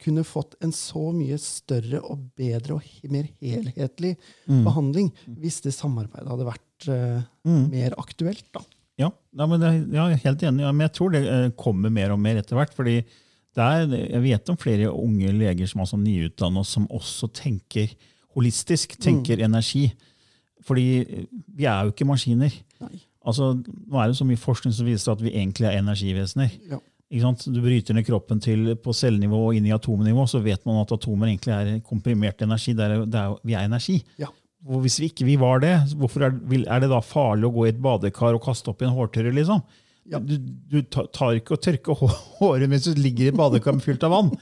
[0.03, 4.15] kunne fått en så mye større og bedre og mer helhetlig
[4.47, 4.63] Mm.
[4.65, 7.69] behandling hvis det samarbeidet hadde vært uh, Mm.
[7.71, 8.43] mer aktuelt.
[8.53, 8.61] Da.
[8.97, 10.61] Ja, ja, men det, ja, jeg er helt enig.
[10.65, 12.73] Ja, men jeg tror det eh, kommer mer og mer etter hvert.
[12.73, 13.03] fordi
[13.57, 17.89] er, Jeg vet om flere unge leger som er sånn nyutdannet, som også tenker
[18.35, 19.91] holistisk, tenker energi.
[20.65, 22.53] Fordi eh, vi er jo ikke maskiner.
[22.81, 23.01] Nei.
[23.27, 23.53] Altså,
[23.87, 26.51] Nå er det så mye forskning som viser at vi egentlig er energivesener.
[26.69, 26.79] Ja.
[27.07, 30.91] Du bryter ned kroppen til på cellenivå og inn i atomnivå, så vet man at
[30.91, 32.73] atomer egentlig er komprimert energi.
[32.75, 34.01] Det er, vi er energi.
[34.19, 34.27] Ja.
[34.67, 36.35] Og hvis vi ikke vi var det, hvorfor er,
[36.67, 39.31] er det da farlig å gå i et badekar og kaste opp i en hårtørre?
[39.35, 39.63] liksom?
[40.07, 40.19] Ja.
[40.23, 41.97] Du, du tar ikke og tørker
[42.39, 44.33] håret mens du ligger i et badekar fylt av vann.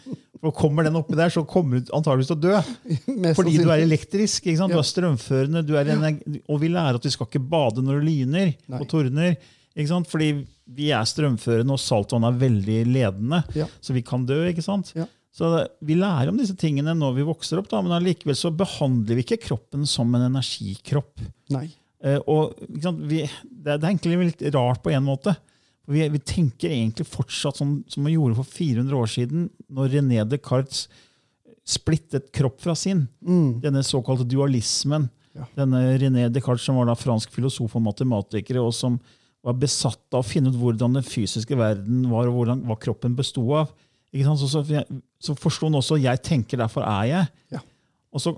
[0.41, 2.59] For Kommer den oppi der, så kommer du antageligvis til å dø.
[3.37, 4.49] Fordi du er elektrisk.
[4.57, 4.73] sant?
[4.73, 5.63] Du er strømførende.
[5.65, 8.79] Du er energi, og vi lærer at vi skal ikke bade når det lyner Nei.
[8.79, 9.37] og tordner.
[9.75, 10.07] Ikke sant?
[10.11, 10.29] Fordi
[10.75, 13.43] vi er strømførende, og saltvann er veldig ledende.
[13.57, 13.67] Ja.
[13.83, 14.41] Så vi kan dø.
[14.49, 14.93] ikke sant?
[14.95, 15.05] Ja.
[15.35, 15.49] Så
[15.83, 19.25] Vi lærer om disse tingene når vi vokser opp, da, men allikevel så behandler vi
[19.25, 21.19] ikke kroppen som en energikropp.
[21.51, 21.67] Nei.
[22.05, 22.55] Eh, og?
[22.71, 25.35] Vi, det, er- egentlig litt rart på en måte.
[25.91, 30.23] Vi, vi tenker egentlig fortsatt som, som vi gjorde for 400 år siden, når René
[30.25, 30.87] Descartes
[31.65, 33.07] splittet kropp fra sin.
[33.25, 33.59] Mm.
[33.63, 35.09] Denne såkalte dualismen.
[35.35, 35.45] Ja.
[35.57, 38.97] Denne René Descartes, som var da fransk filosof og matematiker, og som
[39.45, 43.17] var besatt av å finne ut hvordan den fysiske verden var, og hvordan, hva kroppen
[43.17, 43.73] bestod av.
[44.15, 44.63] Så, så,
[45.19, 47.31] så forsto han også jeg tenker, derfor er jeg.
[47.57, 47.61] Ja.
[48.15, 48.31] Og så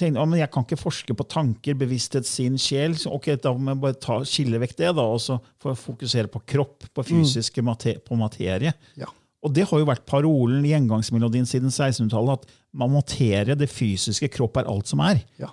[0.00, 2.96] tenkte jeg, men jeg kan ikke forske på tanker, bevissthet, sin sjel.
[2.98, 6.42] Så ok, Da må jeg bare ta, skille vekk det, da, og så fokusere på
[6.54, 8.72] kropp, på fysiske mater, på materie.
[8.98, 9.10] Ja.
[9.44, 14.60] Og det har jo vært parolen, gjengangsmelodien siden 1600-tallet, at man materie, det fysiske, kropp
[14.60, 15.22] er alt som er.
[15.40, 15.52] Ja.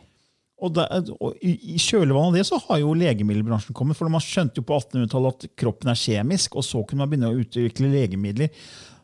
[0.58, 0.88] Og, det,
[1.22, 3.98] og i, kjølvannet av det så har jo legemiddelbransjen kommet.
[4.00, 7.30] for Man skjønte jo på 1800-tallet at kroppen er kjemisk, og så kunne man begynne
[7.30, 8.50] å utvikle legemidler.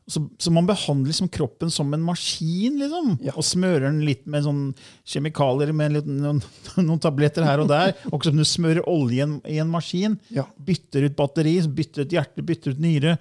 [0.09, 3.35] Så, så man behandler liksom kroppen som en maskin, liksom, Ja.
[3.37, 4.65] og smører den litt med sånn
[5.07, 6.41] kjemikalier, med litt, noen,
[6.81, 7.93] noen tabletter her og der.
[8.09, 10.17] Og som du smører olje i en, i en maskin.
[10.33, 10.49] Ja.
[10.57, 13.15] Bytter ut batteri, bytter ut hjerte, bytter ut nyre.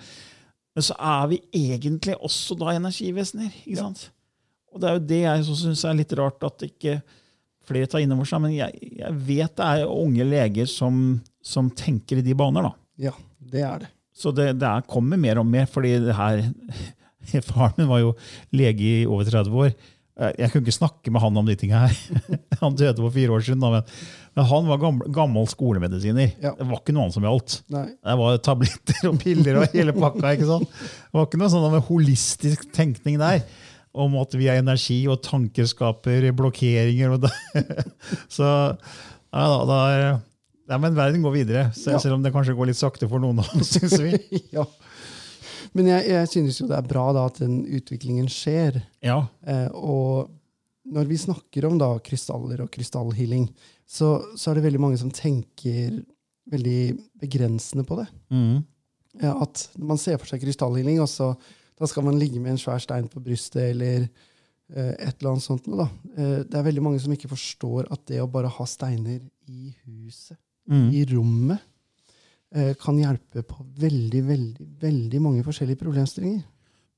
[0.72, 3.52] Men så er vi egentlig også da energivesener.
[3.60, 4.06] ikke sant?
[4.72, 7.02] Og det er jo det jeg syns er litt rart at ikke
[7.72, 8.44] flere tar inn over seg.
[8.44, 11.02] Men jeg, jeg vet det er unge leger som,
[11.42, 12.68] som tenker i de baner.
[12.68, 12.72] da.
[13.08, 13.16] ja,
[13.52, 13.92] det er det.
[14.12, 16.44] Så det, det er, kommer mer og mer, fordi det her
[17.48, 18.12] Faren min var jo
[18.52, 19.72] lege i over 30 år.
[19.72, 22.26] Jeg jeg kunne ikke snakke med han om de tingene her.
[22.60, 23.62] Han døde for fire år siden.
[23.62, 23.86] Men,
[24.36, 26.34] men han var gammel, gammel skolemedisiner.
[26.42, 26.52] Ja.
[26.58, 27.56] Det var ikke noe annet som gjaldt.
[27.72, 30.34] Det var tabletter og piller og hele pakka.
[30.36, 30.68] ikke sant?
[30.68, 33.40] Det var ikke noe sånn holistisk tenkning der.
[33.92, 37.12] Om at vi er energi, og tanker skaper blokkeringer.
[37.16, 37.32] Og det.
[38.36, 40.04] Så ja, da, da er,
[40.70, 42.00] ja, Men verden går videre, selv, Ja.
[42.06, 44.14] selv om det kanskje går litt sakte for noen av oss, syns vi.
[44.56, 44.64] ja.
[45.76, 48.80] Men jeg, jeg synes jo det er bra da at den utviklingen skjer.
[49.04, 50.30] Ja, Eh, og
[50.92, 53.44] når vi snakker om da krystaller og krystallhealing,
[53.86, 56.00] så, så er det veldig mange som tenker
[56.52, 56.78] veldig
[57.22, 58.08] begrensende på det.
[58.32, 58.60] mm.
[59.20, 61.34] Ja, at man ser for seg krystallhealing, og så
[61.82, 65.44] da skal man ligge med en svær stein på brystet eller eh, et eller annet
[65.44, 65.66] sånt.
[65.66, 65.88] noe.
[66.14, 69.18] Eh, det er veldig mange som ikke forstår at det å bare ha steiner
[69.50, 70.38] i huset,
[70.70, 70.92] Mm.
[70.94, 71.58] i rommet,
[72.54, 76.44] eh, kan hjelpe på veldig, veldig, veldig mange forskjellige problemstillinger.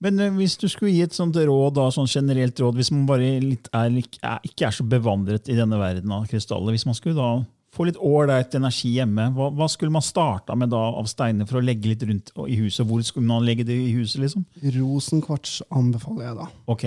[0.05, 3.07] Men eh, hvis du skulle gi et sånt råd, da, sånn generelt råd, hvis man
[3.09, 3.97] bare er,
[4.45, 7.31] ikke er så bevandret i denne verden av krystaller, hvis man skulle da
[7.75, 11.59] få litt ålreit energi hjemme, hva, hva skulle man starta med da av steiner for
[11.61, 12.87] å legge litt rundt i huset?
[12.87, 14.21] Hvor skulle man legge det i huset?
[14.23, 14.45] liksom?
[14.79, 16.47] Rosenkvarts anbefaler jeg da.
[16.71, 16.85] Ok.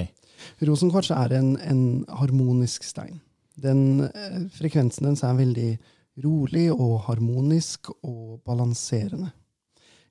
[0.67, 1.83] Rosenkvarts er en, en
[2.21, 3.19] harmonisk stein.
[3.57, 5.71] Den, eh, frekvensen dens er veldig
[6.23, 9.31] rolig og harmonisk og balanserende.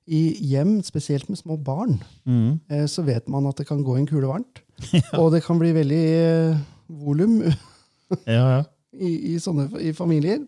[0.07, 0.21] I
[0.53, 2.59] hjem, spesielt med små barn, Mm.
[2.71, 4.61] eh, så vet man at det kan gå en kule varmt.
[5.19, 7.41] Og det kan bli veldig eh, volum
[8.27, 8.61] Ja, ja.
[8.93, 10.45] i, i sånne i familier.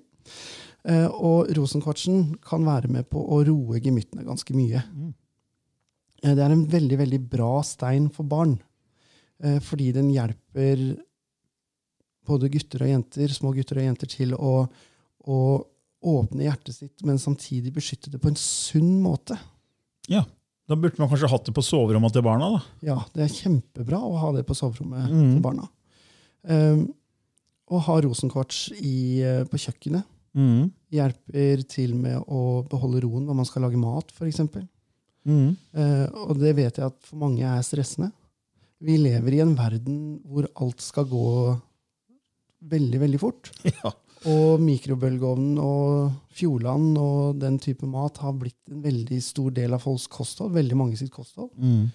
[0.88, 4.82] Eh, og rosenkvartsen kan være med på å roe gemyttene ganske mye.
[6.24, 8.56] Eh, det er en veldig, veldig bra stein for barn.
[9.44, 10.96] Eh, fordi den hjelper
[12.30, 14.64] både gutter og jenter, små gutter og jenter til å,
[15.28, 15.38] å
[16.00, 19.40] åpne hjertet sitt, men samtidig beskytte det på en sunn måte.
[20.12, 20.26] ja.
[20.70, 22.52] Da burde man kanskje hatt det på soverommet til barna.
[22.54, 22.60] da.
[22.86, 25.32] Ja, det er kjempebra å ha det på soverommet mm.
[25.32, 25.64] til barna.
[26.46, 26.84] Um,
[27.74, 29.18] å ha rosenkvarts i,
[29.50, 30.06] på kjøkkenet
[30.38, 30.72] Mm.
[30.94, 34.40] hjelper til med å beholde roen når man skal lage mat, f.eks.
[35.26, 35.56] Mm.
[35.76, 38.12] Uh, og det vet jeg at for mange er stressende.
[38.82, 41.26] Vi lever i en verden hvor alt skal gå
[42.70, 43.52] veldig, veldig fort.
[43.84, 43.92] Ja.
[44.28, 49.80] Og mikrobølgeovnen og Fjordland og den type mat har blitt en veldig stor del av
[49.86, 50.52] folks kosthold.
[50.58, 51.54] veldig mange sitt kosthold.
[51.56, 51.86] Mm.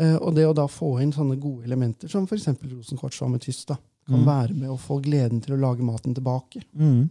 [0.00, 2.46] Eh, og det å da få inn sånne gode elementer som f.eks.
[2.70, 3.76] rosenkvarts og ametyst, da,
[4.08, 4.24] kan Mm.
[4.24, 6.62] være med å få gleden til å lage maten tilbake.
[6.72, 7.10] Mm.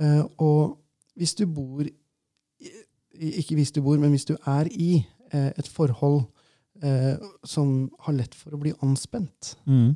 [0.00, 0.76] Eh, og
[1.16, 1.86] hvis du bor
[3.16, 6.26] Ikke hvis du bor, men hvis du er i eh, et forhold
[6.84, 9.94] eh, som har lett for å bli anspent Mm.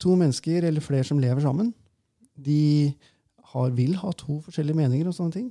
[0.00, 1.74] To mennesker eller flere som lever sammen,
[2.32, 2.94] de
[3.52, 5.50] har, vil ha to forskjellige meninger og sånne ting.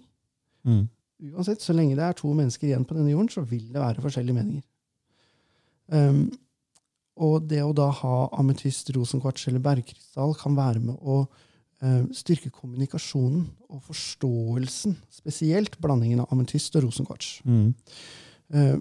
[0.66, 0.88] Mm.
[1.36, 4.02] Uansett, så lenge det er to mennesker igjen på denne jorden, så vil det være
[4.02, 4.64] forskjellige meninger.
[5.94, 6.32] Um,
[7.20, 11.22] og det å da ha ametyst, rosenkvarts eller bergkrystall kan være med å
[12.12, 17.30] styrke kommunikasjonen og forståelsen, spesielt blandingen av ametyst og rosenkvarts.
[17.48, 17.70] Mm.
[18.54, 18.76] Eh,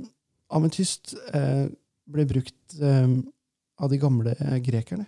[0.57, 1.69] ametyst eh,
[2.09, 3.13] ble brukt eh,
[3.79, 5.07] av de gamle eh, grekerne.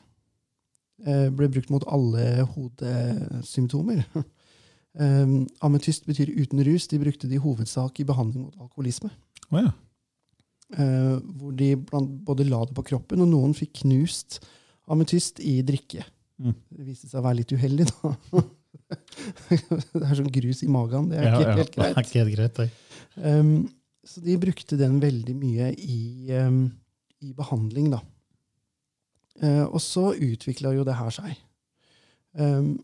[1.07, 4.05] Eh, ble brukt mot alle hodesymptomer.
[4.99, 6.89] Eh, ametyst betyr uten rus.
[6.91, 9.07] De brukte det i hovedsak i behandling mot alkoholisme.
[9.53, 9.71] Oh, ja.
[10.75, 11.69] Eh, hvor de
[12.27, 14.41] både la det på kroppen, og noen fikk knust
[14.91, 16.03] ametyst i drikke.
[16.41, 16.57] Mm.
[16.77, 18.13] Det viste seg å være litt uheldig, da.
[19.51, 21.11] det er sånn grus i magen.
[21.11, 21.57] Det er ja, ikke ja.
[21.59, 22.07] helt Det er greit.
[22.07, 22.79] ikke helt greit.
[23.21, 23.53] Um,
[24.07, 26.01] så de brukte den veldig mye i,
[26.41, 26.65] um,
[27.21, 28.01] i behandling, da.
[29.41, 31.37] Uh, og så utvikla jo det her seg.
[32.37, 32.75] Um,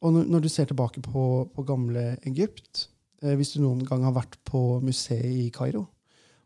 [0.00, 2.86] og når, når du ser tilbake på, på gamle Egypt,
[3.24, 5.86] uh, hvis du noen gang har vært på museet i Kairo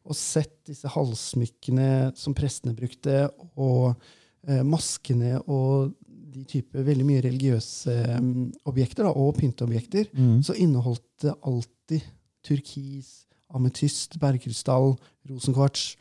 [0.04, 3.22] og sett disse halssmykkene som prestene brukte,
[3.56, 5.94] og uh, maskene og
[6.34, 10.42] de type veldig mye religiøse um, objekter, da, og pynteobjekter, Mm.
[10.42, 12.02] så inneholdt det alltid
[12.44, 14.96] turkis, ametyst, bergkrystall,
[15.30, 15.94] rosenkvarts.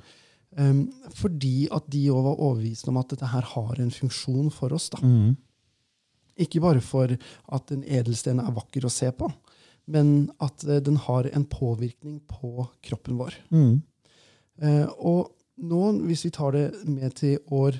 [0.58, 0.84] Um,
[1.18, 4.90] fordi at de òg var overbevist om at dette her har en funksjon for oss.
[4.94, 5.00] da.
[5.02, 5.36] Mm.
[6.44, 7.14] Ikke bare for
[7.54, 9.30] at en edelsten er vakker å se på,
[9.88, 13.38] men at uh, den har en påvirkning på kroppen vår.
[13.54, 13.82] Mm.
[14.62, 17.78] Uh, og nå, hvis vi tar det med til år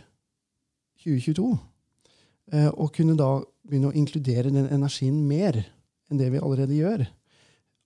[1.04, 1.62] 2022, eh,
[2.52, 5.62] og kunne da begynne å inkludere den energien mer
[6.12, 7.06] enn det vi allerede gjør,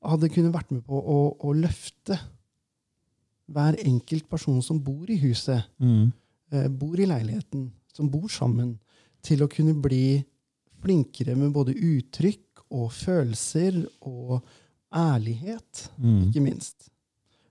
[0.08, 2.18] hadde kunne vært med på å, å løfte
[3.48, 6.12] hver enkelt person som bor i huset, Mm.
[6.52, 8.80] eh, bor i leiligheten, som bor sammen,
[9.24, 10.24] til å kunne bli
[10.82, 14.42] flinkere med både uttrykk og følelser og
[14.94, 16.28] ærlighet, Mm.
[16.30, 16.90] ikke minst.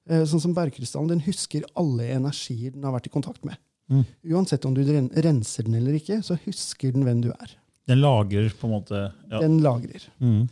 [0.09, 3.57] Eh, Sånn som bergkrystallen, den husker alle energier den har vært i kontakt med.
[3.93, 4.05] Mm.
[4.35, 7.57] Uansett om du renser den eller ikke, så husker den hvem du er.
[7.87, 9.41] Den lagrer på en måte ja.
[9.41, 10.07] Den lagrer.
[10.19, 10.47] Mm.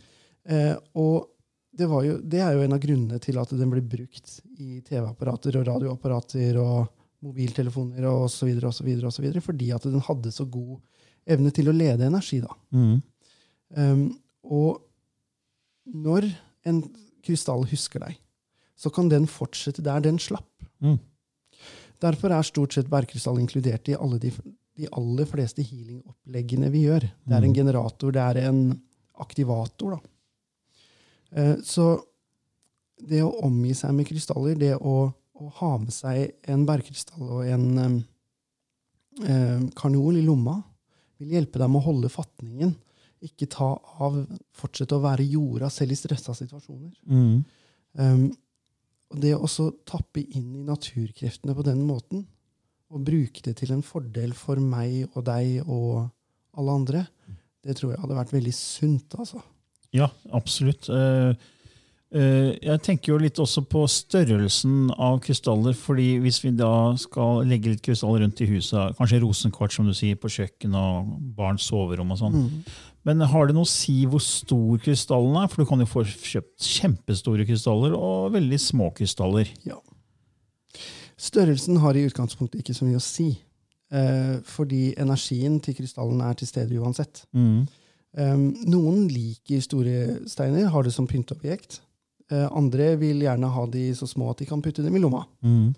[0.47, 1.27] Eh, og
[1.75, 4.79] det, var jo, det er jo en av grunnene til at den blir brukt i
[4.85, 6.85] TV-apparater og radioapparater og
[7.25, 10.77] mobiltelefoner og og så videre, fordi at den hadde så god
[11.25, 12.39] evne til å lede energi.
[12.43, 12.53] da.
[12.71, 13.01] Mm.
[13.75, 14.05] Um,
[14.45, 14.83] og
[15.85, 16.29] når
[16.69, 16.83] en
[17.25, 18.19] krystall husker deg,
[18.77, 20.49] så kan den fortsette der den slapp.
[20.83, 20.99] Mm.
[22.03, 24.31] Derfor er stort sett bærkrystall inkludert i alle de,
[24.75, 27.07] de aller fleste healing-oppleggene vi gjør.
[27.23, 28.61] Det er en generator, det er en
[29.23, 29.95] aktivator.
[29.95, 30.15] Da.
[31.35, 31.93] Eh, så
[33.05, 37.49] det å omgi seg med krystaller, det å, å ha med seg en bærkrystall og
[37.51, 37.97] en um,
[39.23, 40.61] eh, karneol i lomma,
[41.19, 42.73] vil hjelpe deg med å holde fatningen.
[43.23, 43.71] Ikke ta
[44.03, 44.17] av,
[44.55, 46.91] fortsette å være jorda selv i stressa situasjoner.
[47.07, 47.37] Mm.
[47.95, 48.25] Um,
[49.13, 52.25] og det å tappe inn i naturkreftene på den måten,
[52.93, 56.05] og bruke det til en fordel for meg og deg og
[56.55, 57.03] alle andre,
[57.65, 59.17] det tror jeg hadde vært veldig sunt.
[59.17, 59.41] altså.
[59.95, 60.89] Ja, absolutt.
[60.89, 61.33] Eh,
[62.15, 65.73] Eh, jeg tenker jo litt også på størrelsen av krystaller.
[65.73, 69.93] fordi Hvis vi da skal legge litt krystaller rundt i huset, kanskje rosenkvart som du
[69.93, 72.63] sier, på kjøkken og barns soverom og sånn.
[73.05, 75.49] Men har det noe å si hvor stor krystallen er?
[75.51, 79.51] For du kan jo få kjøpt kjempestore krystaller og veldig små krystaller.
[79.67, 79.77] Ja.
[81.15, 83.29] Størrelsen har i utgangspunktet ikke så mye å si.
[83.93, 87.23] Eh, fordi energien til krystallen er til stede uansett.
[87.37, 87.65] Mm.
[88.15, 91.81] Um, noen liker store steiner, har det som pynteobjekt.
[92.31, 95.25] Eh, andre vil gjerne ha de så små at de kan putte dem i lomma.
[95.45, 95.73] Mm.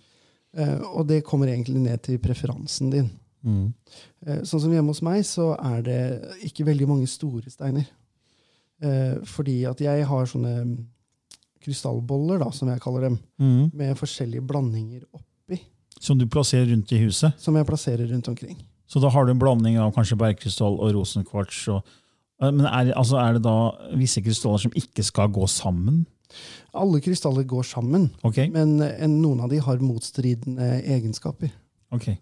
[0.57, 3.09] Eh, og det kommer egentlig ned til preferansen din.
[3.47, 3.73] Mm.
[4.27, 5.99] Eh, sånn som hjemme hos meg, så er det
[6.49, 7.87] ikke veldig mange store steiner.
[8.83, 10.73] Eh, fordi at jeg har sånne mm,
[11.63, 13.71] krystallboller, da, som jeg kaller dem, Mm.
[13.73, 15.61] med forskjellige blandinger oppi,
[15.99, 17.33] Som du plasserer rundt i huset.
[17.39, 18.57] som jeg plasserer rundt omkring.
[18.87, 21.67] Så da har du en blanding av kanskje bergkrystall og rosenkvarts.
[21.69, 21.83] Og,
[22.41, 23.55] Eh, men er, altså er det da
[23.97, 26.05] visse krystaller som ikke skal gå sammen?
[26.77, 28.49] Alle krystaller går sammen, okay.
[28.53, 31.53] men en, noen av de har motstridende egenskaper.
[31.95, 32.17] ok.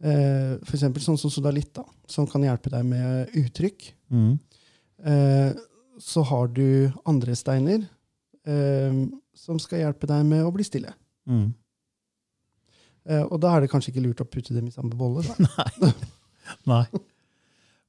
[0.00, 3.90] Eh, eksempel sånn som sodalitt, da, som kan hjelpe deg med uttrykk.
[4.14, 4.32] Mm.
[5.04, 5.50] Eh,
[6.00, 7.84] så har du andre steiner
[8.48, 9.00] eh,
[9.36, 10.94] som skal hjelpe deg med å bli stille.
[11.28, 11.50] Mm.
[13.10, 15.24] Eh, og da er det kanskje ikke lurt å putte dem i samme bolle.
[15.46, 15.92] Nei.
[16.68, 16.84] Nei.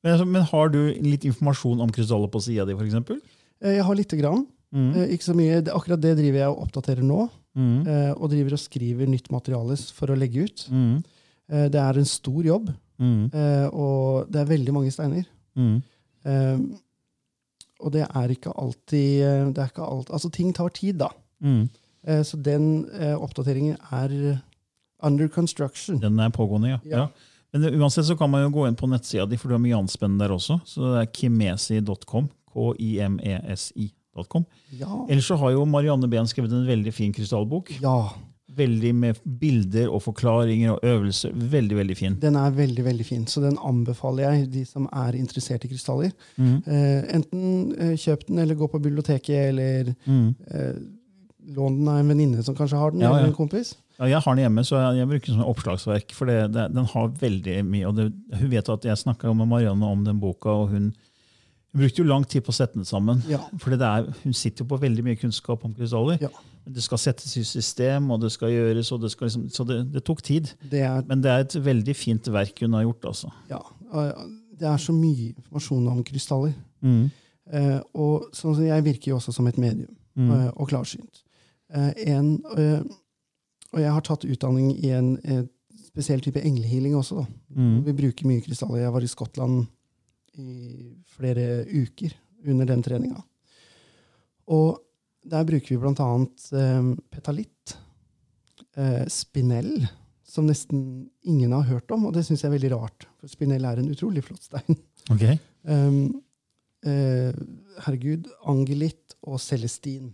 [0.01, 3.21] Men, altså, men har du litt informasjon om krystaller på sida di, f.eks.?
[3.61, 4.45] Eh, jeg har lite grann.
[4.71, 4.91] Mm.
[4.95, 5.61] Eh, ikke så mye.
[5.61, 7.25] Det, akkurat det driver jeg og oppdaterer nå.
[7.57, 7.79] Mm.
[7.83, 10.65] Eh, og driver og skriver nytt materiale for å legge ut.
[10.71, 11.01] Mm.
[11.51, 12.69] Eh, det er en stor jobb,
[13.01, 13.31] Mm.
[13.33, 15.23] eh, og det er veldig mange steiner.
[15.57, 15.81] Mm.
[16.23, 16.65] Um,
[17.81, 21.07] og det er ikke alltid det er ikke alt, Altså, ting tar tid, da.
[21.41, 21.69] Mm.
[22.23, 22.85] Så den
[23.17, 24.37] oppdateringen er
[25.03, 25.97] under construction.
[25.99, 26.77] Den er pågående, ja.
[26.85, 26.97] Ja.
[26.97, 27.07] ja.
[27.53, 29.75] Men uansett så kan man jo gå inn på nettsida di, for du har mye
[29.81, 30.59] anspennende der også.
[30.65, 32.29] Så det er kimesi.com.
[32.53, 34.45] K-i-m-e-s-i.com.
[34.77, 35.05] Ja.
[35.09, 37.71] Ellers så har jo Marianne Behn skrevet en veldig fin krystallbok.
[37.81, 37.97] ja.
[38.57, 41.31] Veldig med bilder og forklaringer og øvelser.
[41.33, 42.15] Veldig, veldig fin.
[42.21, 46.11] Den er veldig veldig fin, så den anbefaler jeg de som er interessert i krystaller.
[46.37, 46.57] Mm.
[46.67, 47.45] Eh, enten
[47.79, 50.35] eh, kjøp den, eller gå på biblioteket, eller Mm.
[50.51, 50.73] eh,
[51.55, 53.75] lån den av en venninne som kanskje har den, Ja, eller en kompis.
[53.99, 56.11] Ja, jeg har den hjemme, så jeg, jeg bruker den som oppslagsverk.
[56.17, 57.85] For det, det, den har veldig mye.
[57.87, 60.91] og det, Hun vet at jeg snakka med Marianne om den boka, og hun,
[61.71, 63.21] hun brukte jo lang tid på å sette den sammen.
[63.29, 63.39] Ja.
[63.59, 63.71] For
[64.23, 66.17] hun sitter jo på veldig mye kunnskap om krystaller.
[66.21, 66.29] Ja.
[66.67, 70.03] Det skal settes i system, og det skal gjøres, det skal liksom, så det, det
[70.05, 70.51] tok tid.
[70.69, 73.05] Det er, Men det er et veldig fint verk hun har gjort.
[73.13, 73.31] altså.
[73.49, 73.61] ja,
[74.61, 76.53] det er så mye informasjon om krystaller.
[76.85, 77.09] Mm.
[77.51, 80.27] Eh, og sånn som jeg virker jo også som et medium, Mm.
[80.35, 81.21] eh, og klarsynt.
[81.73, 82.81] Eh, en, eh,
[83.73, 85.13] og jeg har tatt utdanning i en
[85.87, 87.23] spesiell type englehealing også.
[87.55, 87.77] Mm.
[87.85, 88.81] Vi bruker mye krystaller.
[88.83, 89.67] Jeg var i Skottland
[90.39, 92.13] i flere uker
[92.47, 93.21] under den treninga.
[94.51, 94.79] Og
[95.27, 97.75] der bruker vi annet eh, petalitt,
[98.77, 99.87] eh, spinell,
[100.25, 103.07] som nesten ingen har hørt om, og det syns jeg er veldig rart.
[103.19, 104.77] For spinell er en utrolig flott stein.
[105.11, 105.25] Ok.
[105.67, 106.21] Um,
[106.87, 107.35] eh,
[107.85, 110.13] herregud, angelitt og celestin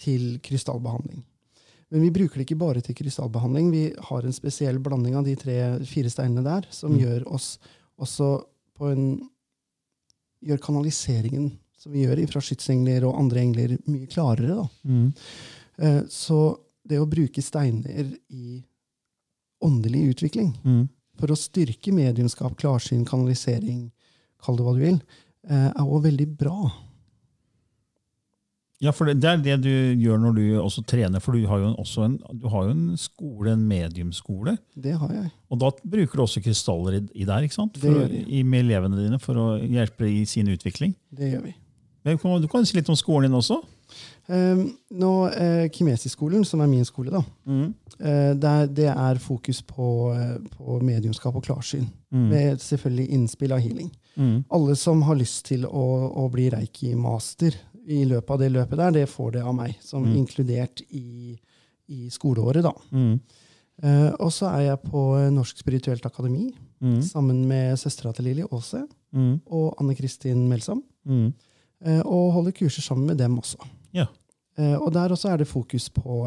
[0.00, 1.24] til krystallbehandling.
[1.90, 3.72] Men vi bruker det ikke bare til krystallbehandling.
[3.74, 7.00] Vi har en spesiell blanding av de tre-fire steinene der, som Mm.
[7.02, 7.58] gjør oss
[7.98, 8.44] også
[8.78, 9.28] på en
[10.42, 11.50] Gjør kanaliseringen
[11.80, 14.56] som vi gjør fra skytsengler og andre engler, mye klarere.
[14.56, 14.66] da.
[14.84, 15.12] Mm.
[15.80, 18.62] Eh, så det å bruke steiner i
[19.64, 20.88] åndelig utvikling Mm.
[21.18, 23.90] for å styrke mediumskap, klarsyn, kanalisering,
[24.42, 25.00] kall det hva du vil,
[25.48, 26.72] eh, er òg veldig bra.
[28.80, 31.20] Ja, for det, det er det du gjør når du også trener.
[31.20, 34.56] For du har jo en, en, du har jo en skole, en mediumskole.
[34.72, 35.32] Det har jeg.
[35.52, 37.76] Og da bruker du også krystaller i, i der ikke sant?
[37.82, 40.96] For, i, med elevene dine for å hjelpe i sin utvikling.
[41.12, 41.52] Det gjør vi.
[42.06, 43.60] Men du kan, du kan si litt om skolen din også.
[44.30, 44.62] Um,
[44.94, 50.36] nå, eh, Kimesi-skolen, som er min skole, da, eh, der, det er fokus på, eh,
[50.54, 51.88] på mediumskap og klarsyn.
[52.10, 53.90] Med selvfølgelig innspill av healing.
[54.16, 54.44] Mm.
[54.50, 57.54] Alle som har lyst til å, å bli reiki-master
[57.86, 61.38] i løpet av det løpet der, det får det av meg, som inkludert i,
[61.88, 62.62] i skoleåret.
[62.62, 62.72] da.
[62.92, 63.20] Mm.
[63.80, 66.50] Uh, og så er jeg på Norsk spirituelt akademi
[66.80, 67.02] Mm.
[67.02, 69.40] sammen med søstera til Lilly Aase Mm.
[69.52, 70.82] og Anne Kristin Melsam.
[71.04, 71.32] Mm.
[71.84, 73.58] eh, og holder kurser sammen med dem også.
[73.92, 74.06] Ja.
[74.58, 76.24] Uh, og der også er det fokus på,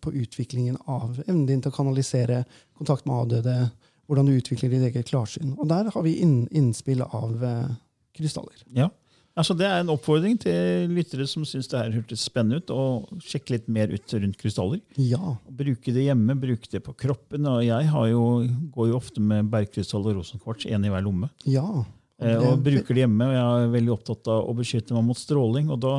[0.00, 2.44] på utviklingen av evnen din til å kanalisere
[2.76, 3.70] kontakt med avdøde,
[4.06, 5.54] hvordan du utvikler ditt eget klarsyn.
[5.58, 7.40] Og der har vi inn, innspill av
[8.14, 8.60] krystaller.
[8.74, 8.88] Ja.
[9.34, 13.18] Altså, det er en oppfordring til lyttere som syns det her hørtes spennende ut, å
[13.24, 14.78] sjekke litt mer ut rundt krystaller.
[15.00, 15.34] Ja.
[15.50, 17.48] Bruke det hjemme, bruke det på kroppen.
[17.50, 18.22] og Jeg har jo,
[18.76, 21.32] går jo ofte med bergkrystall og rosenkvarts, én i hver lomme.
[21.50, 21.66] Ja.
[22.22, 23.26] Eh, og bruker det hjemme.
[23.26, 25.66] og Jeg er veldig opptatt av å beskytte meg mot stråling.
[25.74, 25.94] og da,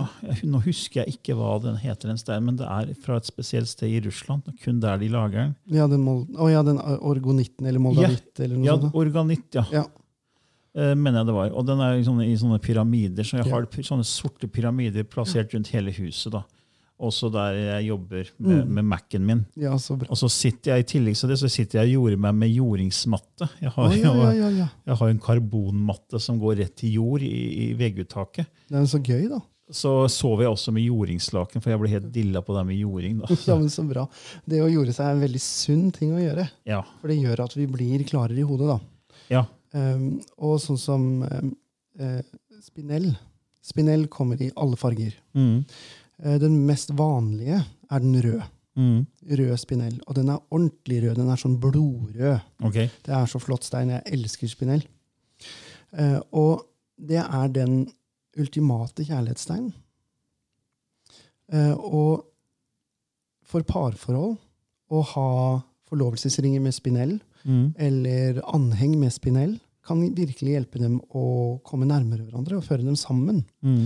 [0.47, 3.67] Nå husker jeg ikke hva den heter, den steinen, men det er fra et spesielt
[3.67, 4.47] sted i Russland.
[4.63, 5.53] Kun der de lager den.
[5.75, 8.95] Ja, den, mol oh ja, den orgonitten eller moldavitt eller noe Ja, sånt.
[8.95, 9.67] Organitt, ja.
[9.75, 9.86] Ja.
[10.76, 11.51] Eh, mener jeg det var.
[11.55, 15.69] Og den er sånne, i sånne pyramider, så jeg har sånne sorte pyramider plassert rundt
[15.71, 16.32] hele huset.
[16.36, 16.43] da.
[16.99, 18.69] Også der jeg jobber med, Mm.
[18.76, 19.45] med Mac-en min.
[19.59, 20.07] Ja, så bra.
[20.09, 22.49] Og så sitter jeg i tillegg til det, så sitter jeg og jorder meg med
[22.55, 23.49] jordingsmatte.
[23.61, 27.21] Jeg har, Å, ja, ja, ja, jeg har en karbonmatte som går rett til jord
[27.21, 27.34] i,
[27.69, 28.45] i vegguttaket.
[28.69, 29.39] Det er så gøy, da.
[29.71, 33.17] Så sover jeg også med jordingslaken, for jeg ble helt dilla på det med jording.
[33.23, 33.28] da.
[33.47, 34.07] Ja, men Så bra.
[34.47, 36.49] Det å jorde seg er en veldig sunn ting å gjøre.
[36.69, 38.67] Ja, For det gjør at vi blir klarere i hodet.
[38.67, 38.80] da.
[39.32, 39.45] ja.
[39.76, 42.21] Um, og sånn som eh,
[42.63, 43.09] spinell.
[43.65, 45.15] Spinell kommer i alle farger.
[45.36, 45.65] Mm.
[46.23, 47.59] Uh, den mest vanlige
[47.91, 48.45] er den røde.
[48.80, 49.01] Mm.
[49.39, 49.97] Rød spinell.
[50.07, 51.17] Og den er ordentlig rød.
[51.19, 52.39] Den er sånn blodrød.
[52.69, 52.89] Okay.
[53.05, 53.91] Det er så flott stein.
[53.91, 54.86] Jeg elsker spinell.
[55.95, 56.65] Uh, og
[56.95, 57.86] det er den
[58.39, 59.73] ultimate kjærlighetssteinen.
[61.51, 62.26] Uh, og
[63.45, 64.36] for parforhold
[64.91, 65.30] å ha
[65.89, 67.76] forlovelsesringer med spinell Mm.
[67.78, 71.25] eller anheng med spinell kan virkelig hjelpe dem å
[71.65, 73.43] komme nærmere hverandre og føre dem sammen.
[73.65, 73.86] Mm.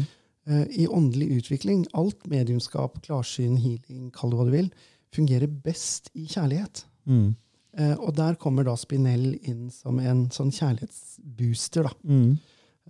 [0.49, 4.71] Eh, I åndelig utvikling, alt mediumskap, klarsyn, healing, kall det hva du vil,
[5.13, 6.83] fungerer best i kjærlighet.
[7.09, 7.35] Mm.
[7.77, 11.89] Eh, og der kommer da spinell inn som en sånn kjærlighetsbooster.
[11.89, 11.93] Da.
[12.07, 12.31] Mm.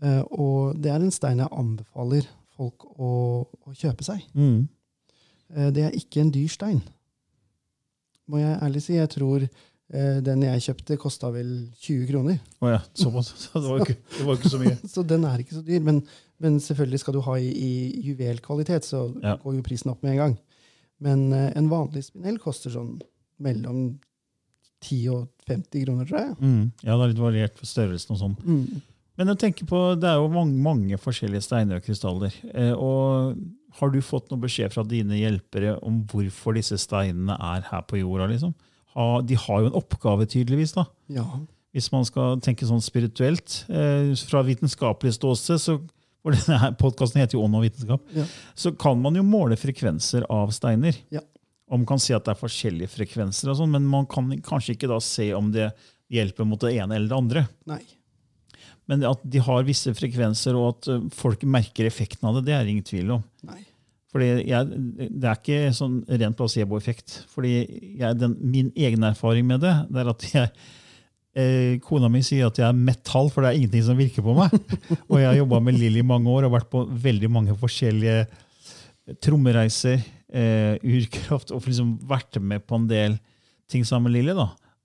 [0.01, 3.11] Eh, og det er en stein jeg anbefaler folk å,
[3.43, 4.23] å kjøpe seg.
[4.35, 4.67] Mm.
[5.73, 6.81] Det er ikke en dyr stein.
[8.29, 8.93] Må jeg ærlig si.
[8.99, 9.47] Jeg tror
[9.89, 11.47] den jeg kjøpte, kosta vel
[11.81, 12.35] 20 kroner.
[12.61, 12.79] Oh ja.
[12.93, 14.75] Så det var ikke, det var ikke så mye.
[14.93, 15.79] Så den er ikke så dyr.
[15.81, 16.03] Men,
[16.39, 17.71] men selvfølgelig skal du ha i, i
[18.11, 19.33] juvelkvalitet, så Ja.
[19.41, 20.37] går jo prisen opp med en gang.
[21.01, 22.99] Men uh, en vanlig spinell koster sånn
[23.41, 23.95] mellom
[24.85, 26.35] 10 og 50 kroner, tror jeg.
[26.39, 26.63] Mm.
[26.85, 28.37] Ja, det er litt variert for størrelsen og sånn.
[28.45, 28.81] Mm.
[29.19, 32.35] Men jeg tenker på, det er jo mange, mange forskjellige steiner og krystaller.
[32.53, 33.35] Eh, og
[33.81, 37.99] har du fått noe beskjed fra dine hjelpere om hvorfor disse steinene er her på
[37.99, 38.29] jorda?
[38.31, 38.53] liksom?
[38.97, 40.73] Ha, de har jo en oppgave, tydeligvis.
[40.73, 40.85] da.
[41.13, 41.25] Ja.
[41.75, 43.63] Hvis man skal tenke sånn spirituelt.
[43.69, 45.75] Eh, fra vitenskapelig ståsted, så,
[46.23, 48.25] for denne podkasten heter jo Ånd og vitenskap, Ja.
[48.57, 50.97] så kan man jo måle frekvenser av steiner.
[51.13, 51.21] Ja.
[51.69, 54.73] Og man kan si at det er forskjellige frekvenser, og sånn, men man kan kanskje
[54.73, 55.69] ikke da se om det
[56.09, 57.43] hjelper mot det ene eller det andre.
[57.69, 57.83] Nei.
[58.89, 62.55] Men at de har visse frekvenser, og at eh, folk merker effekten av det, det
[62.57, 63.23] er det ingen tvil om.
[63.45, 63.61] Nei.
[64.09, 64.81] Fordi jeg,
[65.13, 67.23] Det er ikke sånn ren placeboeffekt.
[67.29, 67.53] Fordi
[68.39, 70.51] Min egen erfaring med det det er at jeg,
[71.35, 74.35] eh, Kona mi sier at jeg er metall, for det er ingenting som virker på
[74.37, 74.53] meg.
[75.09, 78.25] og jeg har jobba med Lilly i mange år og vært på veldig mange forskjellige
[79.25, 83.19] trommereiser, eh, urkraft, og liksom vært med på en del
[83.69, 84.35] ting sammen med Lilly.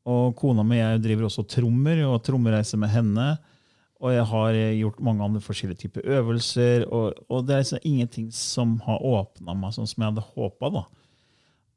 [0.05, 3.29] Og kona mi jeg driver også trommer og trommereiser med henne.
[4.03, 6.85] Og jeg har eh, gjort mange andre forskjellige typer øvelser.
[6.91, 10.71] Og, og det er liksom ingenting som har åpna meg sånn som jeg hadde håpa.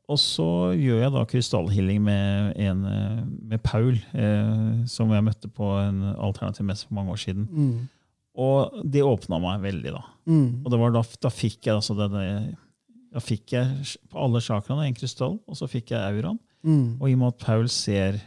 [0.08, 0.48] Og så
[0.80, 3.22] gjør jeg da krystallhealing med, en, eh,
[3.54, 7.48] med Paul, eh, som jeg møtte på en alternativ messe for mange år siden.
[7.52, 7.90] Mm.
[8.38, 9.92] Og det åpna meg veldig.
[9.98, 10.04] da.
[10.30, 10.64] Mm.
[10.64, 12.56] Og det var da, da fikk jeg altså denne
[13.18, 16.38] da fikk jeg på alle chakraene en krystall, og så fikk jeg auraen.
[16.68, 16.98] Mm.
[17.00, 18.20] Og i og med at Paul ser,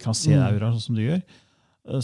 [0.00, 0.42] kan se Mm.
[0.48, 1.20] aura sånn som du gjør,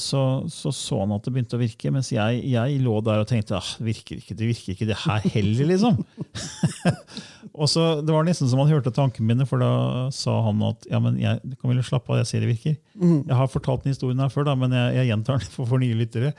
[0.01, 1.91] så, så så han at det begynte å virke.
[1.93, 4.97] Mens jeg, jeg lå der og tenkte ah, det virker ikke, det virker ikke det
[5.03, 5.99] her heller, liksom.
[7.61, 9.71] og så Det var nesten som han hørte tankene mine, for da
[10.15, 12.79] sa han at ja, men jeg, du kan vel slappe av, jeg ser det virker.
[12.97, 13.19] Mm.
[13.29, 15.83] Jeg har fortalt den historien her før, da, men jeg, jeg gjentar den for, for
[15.85, 16.33] nye lyttere.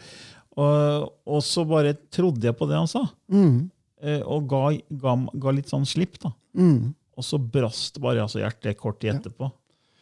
[0.55, 3.65] Og, og så bare trodde jeg på det han sa, Mm.
[4.01, 4.63] eh, og ga,
[5.03, 5.15] ga,
[5.45, 6.17] ga litt sånn slipp.
[6.23, 6.31] da.
[6.57, 6.93] Mm.
[7.15, 9.51] Og så brast bare altså hjertet kort tid etterpå.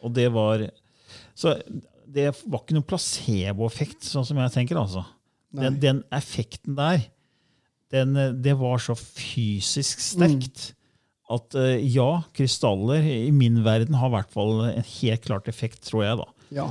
[0.04, 0.64] Og det var
[1.38, 1.52] Så
[2.06, 4.78] det var ikke noen placeboeffekt, sånn som jeg tenker.
[4.80, 5.04] altså.
[5.54, 7.04] Den, den effekten der,
[7.94, 10.72] den, eh, det var så fysisk sterkt
[11.32, 15.80] at eh, ja, krystaller i min verden har i hvert fall en helt klart effekt,
[15.88, 16.18] tror jeg.
[16.20, 16.26] da.
[16.54, 16.66] Ja.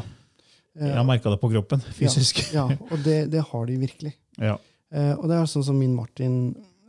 [0.77, 2.43] Jeg har merka det på kroppen, fysisk.
[2.53, 4.13] Ja, ja og det, det har de virkelig.
[4.41, 4.57] Ja.
[4.93, 6.37] Eh, og det er sånn som min Martin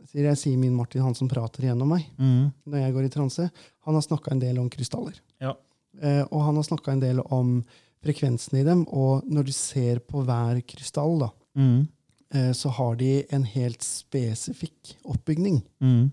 [0.09, 0.27] sier.
[0.29, 2.51] Jeg sier min Martin, han som prater gjennom meg Mm.
[2.69, 3.47] når jeg går i transe.
[3.87, 5.17] Han har snakka en del om krystaller.
[5.41, 5.55] Ja.
[6.01, 7.57] Eh, og han har snakka en del om
[8.05, 8.85] frekvensen i dem.
[8.93, 11.87] Og når du ser på hver krystall, da, Mm.
[12.31, 15.63] eh, så har de en helt spesifikk oppbygning.
[15.81, 16.11] Mm.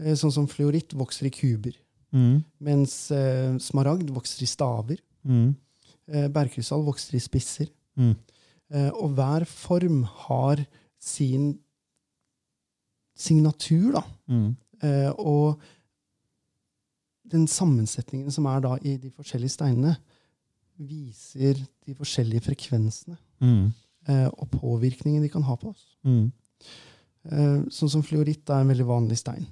[0.00, 1.74] Eh, sånn som fluoritt vokser i kuber,
[2.12, 2.44] Mm.
[2.60, 4.98] mens eh, smaragd vokser i staver.
[5.26, 5.54] Mm.
[6.08, 6.28] Eh,
[6.84, 7.68] vokser i spisser.
[7.98, 8.16] Mm.
[8.70, 10.66] Eh, og hver form har
[10.98, 11.58] sin
[13.16, 14.02] signatur, da.
[14.28, 14.56] Mm.
[14.82, 15.60] Eh, og
[17.26, 19.96] den sammensetningen som er da i de forskjellige steinene,
[20.78, 23.16] viser de forskjellige frekvensene.
[23.40, 23.72] Mm.
[24.08, 25.82] eh, og påvirkningen de kan ha på oss.
[26.06, 26.32] Mm.
[27.26, 29.46] Eh, sånn som fluoritt er en veldig vanlig stein.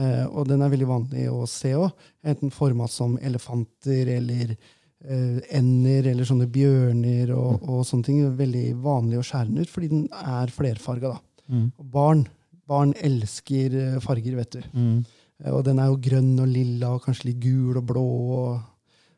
[0.00, 1.90] Eh, og den er veldig vanlig å se òg.
[2.26, 8.20] Enten forma som elefanter eller eh, ender eller sånne bjørner og, og sånne ting.
[8.38, 11.14] Veldig vanlig å skjære den ut, fordi den er flerfarga.
[11.50, 11.70] Mm.
[11.78, 12.26] Og barn,
[12.70, 14.60] barn elsker eh, farger, vet du.
[14.74, 14.98] Mm.
[15.44, 18.06] Eh, Og den er jo grønn og lilla og kanskje litt gul og blå.
[18.40, 18.60] Og,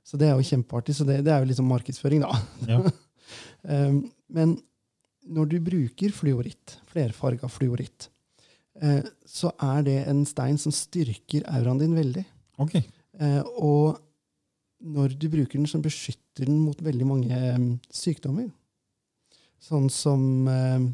[0.06, 0.96] så det er jo kjempeartig.
[0.98, 2.38] Så det, det er jo liksom markedsføring, da.
[2.68, 2.80] Ja.
[3.62, 4.00] Um,
[4.36, 4.56] men
[5.22, 8.08] når du bruker fluoritt, flerfarga fluoritt,
[8.82, 12.24] uh, så er det en stein som styrker auraen din veldig.
[12.62, 12.84] Okay.
[13.20, 14.00] Uh, og
[14.82, 18.50] når du bruker den, så beskytter den mot veldig mange um, sykdommer.
[19.62, 20.88] Sånn som em,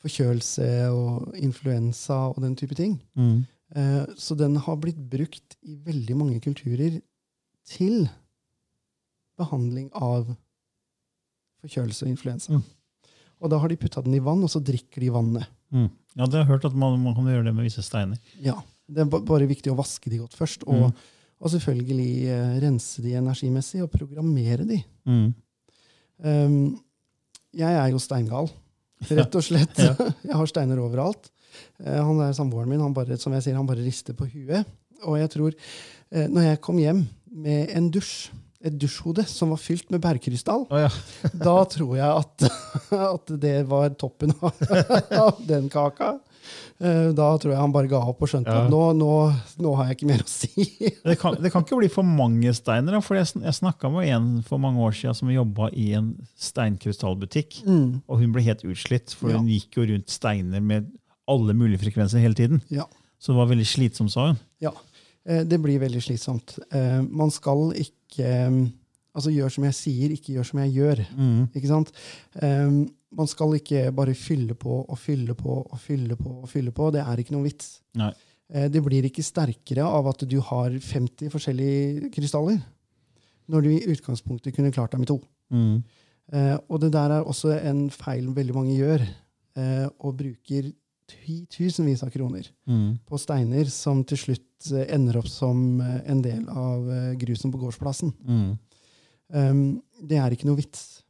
[0.00, 2.94] forkjølelse og influensa og den type ting.
[3.12, 3.42] Mm.
[3.74, 7.00] Eh, så den har blitt brukt i veldig mange kulturer
[7.68, 8.04] til
[9.38, 10.28] behandling av
[11.64, 12.58] forkjølelse og influensa.
[12.58, 12.62] Mm.
[13.44, 15.48] Og da har de putta den i vann, og så drikker de vannet.
[15.74, 15.88] Mm.
[16.14, 18.20] Ja, det har jeg hørt at man, man kan gjøre det med visse steiner.
[18.44, 21.04] Ja, Det er bare viktig å vaske de godt først, og, Mm.
[21.40, 24.76] og selvfølgelig uh, rense de energimessig og programmere de.
[25.08, 25.30] Mm.
[26.20, 26.80] Um,
[27.56, 28.50] jeg er jo steingal,
[29.08, 29.78] rett og slett.
[29.80, 29.94] Ja.
[30.28, 31.30] Jeg har steiner overalt.
[31.80, 34.68] Uh, han er samboeren min, han bare, som jeg sier, han bare rister på huet.
[35.04, 35.56] Og jeg tror,
[36.14, 37.02] uh, når jeg kom hjem
[37.34, 38.30] med en dusj,
[38.64, 40.88] et dusjhode som var fylt med bærkrystall, Oh, ja.
[41.46, 42.46] da tror jeg at,
[42.96, 44.62] at det var toppen av,
[45.26, 46.14] av den kaka.
[46.80, 48.64] Eh, Da tror jeg han bare ga opp og skjønte Ja.
[48.64, 49.10] at nå, nå,
[49.64, 50.48] nå har jeg ikke mer å si.
[51.04, 52.96] Det kan, det kan ikke bli for mange steiner.
[53.04, 56.10] For Jeg, jeg snakka med en for mange år siden som jobba i en
[56.40, 57.62] steinkrystallbutikk.
[58.08, 59.38] Og hun ble helt utslitt, for Ja.
[59.38, 60.90] hun gikk jo rundt steiner med
[61.28, 62.60] alle mulige frekvenser hele tiden.
[62.72, 62.84] Ja.
[63.20, 64.40] Så det var veldig slitsomt, sa hun.
[64.60, 64.72] Ja,
[65.24, 66.58] det blir veldig slitsomt.
[66.70, 68.64] Eh, Man skal ikke eh,
[69.14, 71.00] Altså, gjør som jeg sier, ikke gjør som jeg gjør.
[71.54, 71.92] Ikke sant?
[72.42, 72.70] Eh,
[73.14, 76.32] Man skal ikke bare fylle på og fylle på og fylle på.
[76.42, 76.88] og fylle på.
[76.90, 77.80] Det er ikke noen vits.
[77.94, 78.10] Nei.
[78.50, 82.58] Eh, Det blir ikke sterkere av at du har 50 forskjellige krystaller,
[83.48, 85.20] når du i utgangspunktet kunne klart deg med to.
[85.52, 85.84] Mm.
[86.32, 89.06] Eh, og det der er også en feil veldig mange gjør,
[89.56, 90.72] eh, og bruker
[91.10, 92.98] titusenvis av kroner Mm.
[93.06, 97.52] på steiner som til slutt eh, ender opp som eh, en del av eh, grusen
[97.52, 98.12] på gårdsplassen.
[98.24, 98.58] Mm.
[99.34, 101.02] Um, det er ikke noe vits.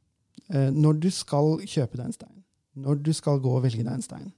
[0.48, 3.92] Uh, når du skal kjøpe deg en stein, når du skal gå og velge deg
[3.92, 4.32] en stein,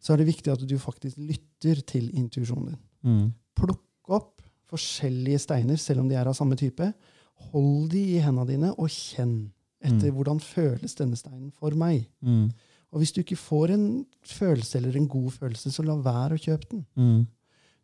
[0.00, 2.80] så er det viktig at du faktisk lytter til intuisjonen din.
[3.02, 3.28] Mm.
[3.58, 6.92] Plukk opp forskjellige steiner, selv om de er av samme type.
[7.50, 12.08] Hold de i hendene dine, og kjenn etter hvordan føles denne steinen for meg.
[12.20, 12.50] Mm.
[12.92, 13.88] Og hvis du ikke får en
[14.24, 16.84] følelse eller en god følelse, så la være å kjøpe den.
[16.96, 17.26] Mm.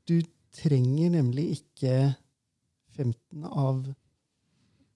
[0.08, 0.14] Du
[0.54, 2.14] trenger nemlig ikke
[2.96, 3.82] 15 av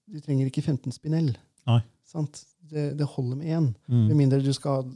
[0.09, 1.35] Du trenger ikke 15 spinell.
[1.69, 1.81] Nei.
[2.09, 2.39] Sant?
[2.69, 3.67] Det, det holder med én.
[3.85, 4.05] Mm.
[4.07, 4.87] Med mindre du skal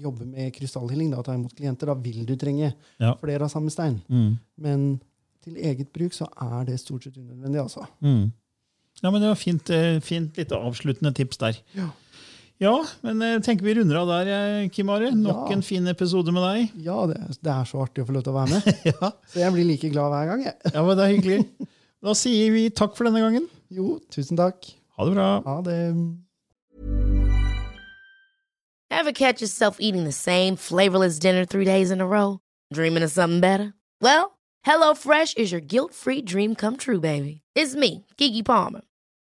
[0.00, 1.90] jobbe med krystallhealing, da, ta imot klienter.
[1.90, 3.14] Da vil du trenge Ja.
[3.18, 3.98] flere av samme stein.
[4.08, 4.38] Mm.
[4.62, 4.84] Men
[5.42, 7.82] til eget bruk så er det stort sett unødvendig, altså.
[8.00, 8.30] Mm.
[9.02, 11.58] Ja, men Det var fint, eh, fint litt avsluttende tips der.
[11.74, 11.88] Ja.
[12.60, 15.10] Ja, men jeg tenker vi runder av der, eh, Kim Are.
[15.16, 15.54] Nok Ja.
[15.56, 16.74] en fin episode med deg.
[16.84, 18.62] Ja, det, er- det er så artig å få lov til å være med.
[18.90, 20.56] Ja, Så jeg blir like glad hver gang, jeg.
[20.74, 21.68] ja men Det er hyggelig.
[22.04, 23.48] Da sier vi takk for denne gangen.
[23.70, 24.74] Jo, tusen takk.
[24.98, 25.30] Ha det bra.
[25.46, 25.78] Ha det.
[28.90, 32.40] Ever catch yourself eating the same flavorless dinner three days in a row?
[32.74, 33.72] Dreaming of something better?
[34.02, 34.36] Well,
[34.66, 37.40] HelloFresh is your guilt free dream come true, baby.
[37.54, 38.82] It's me, Kiki Palmer.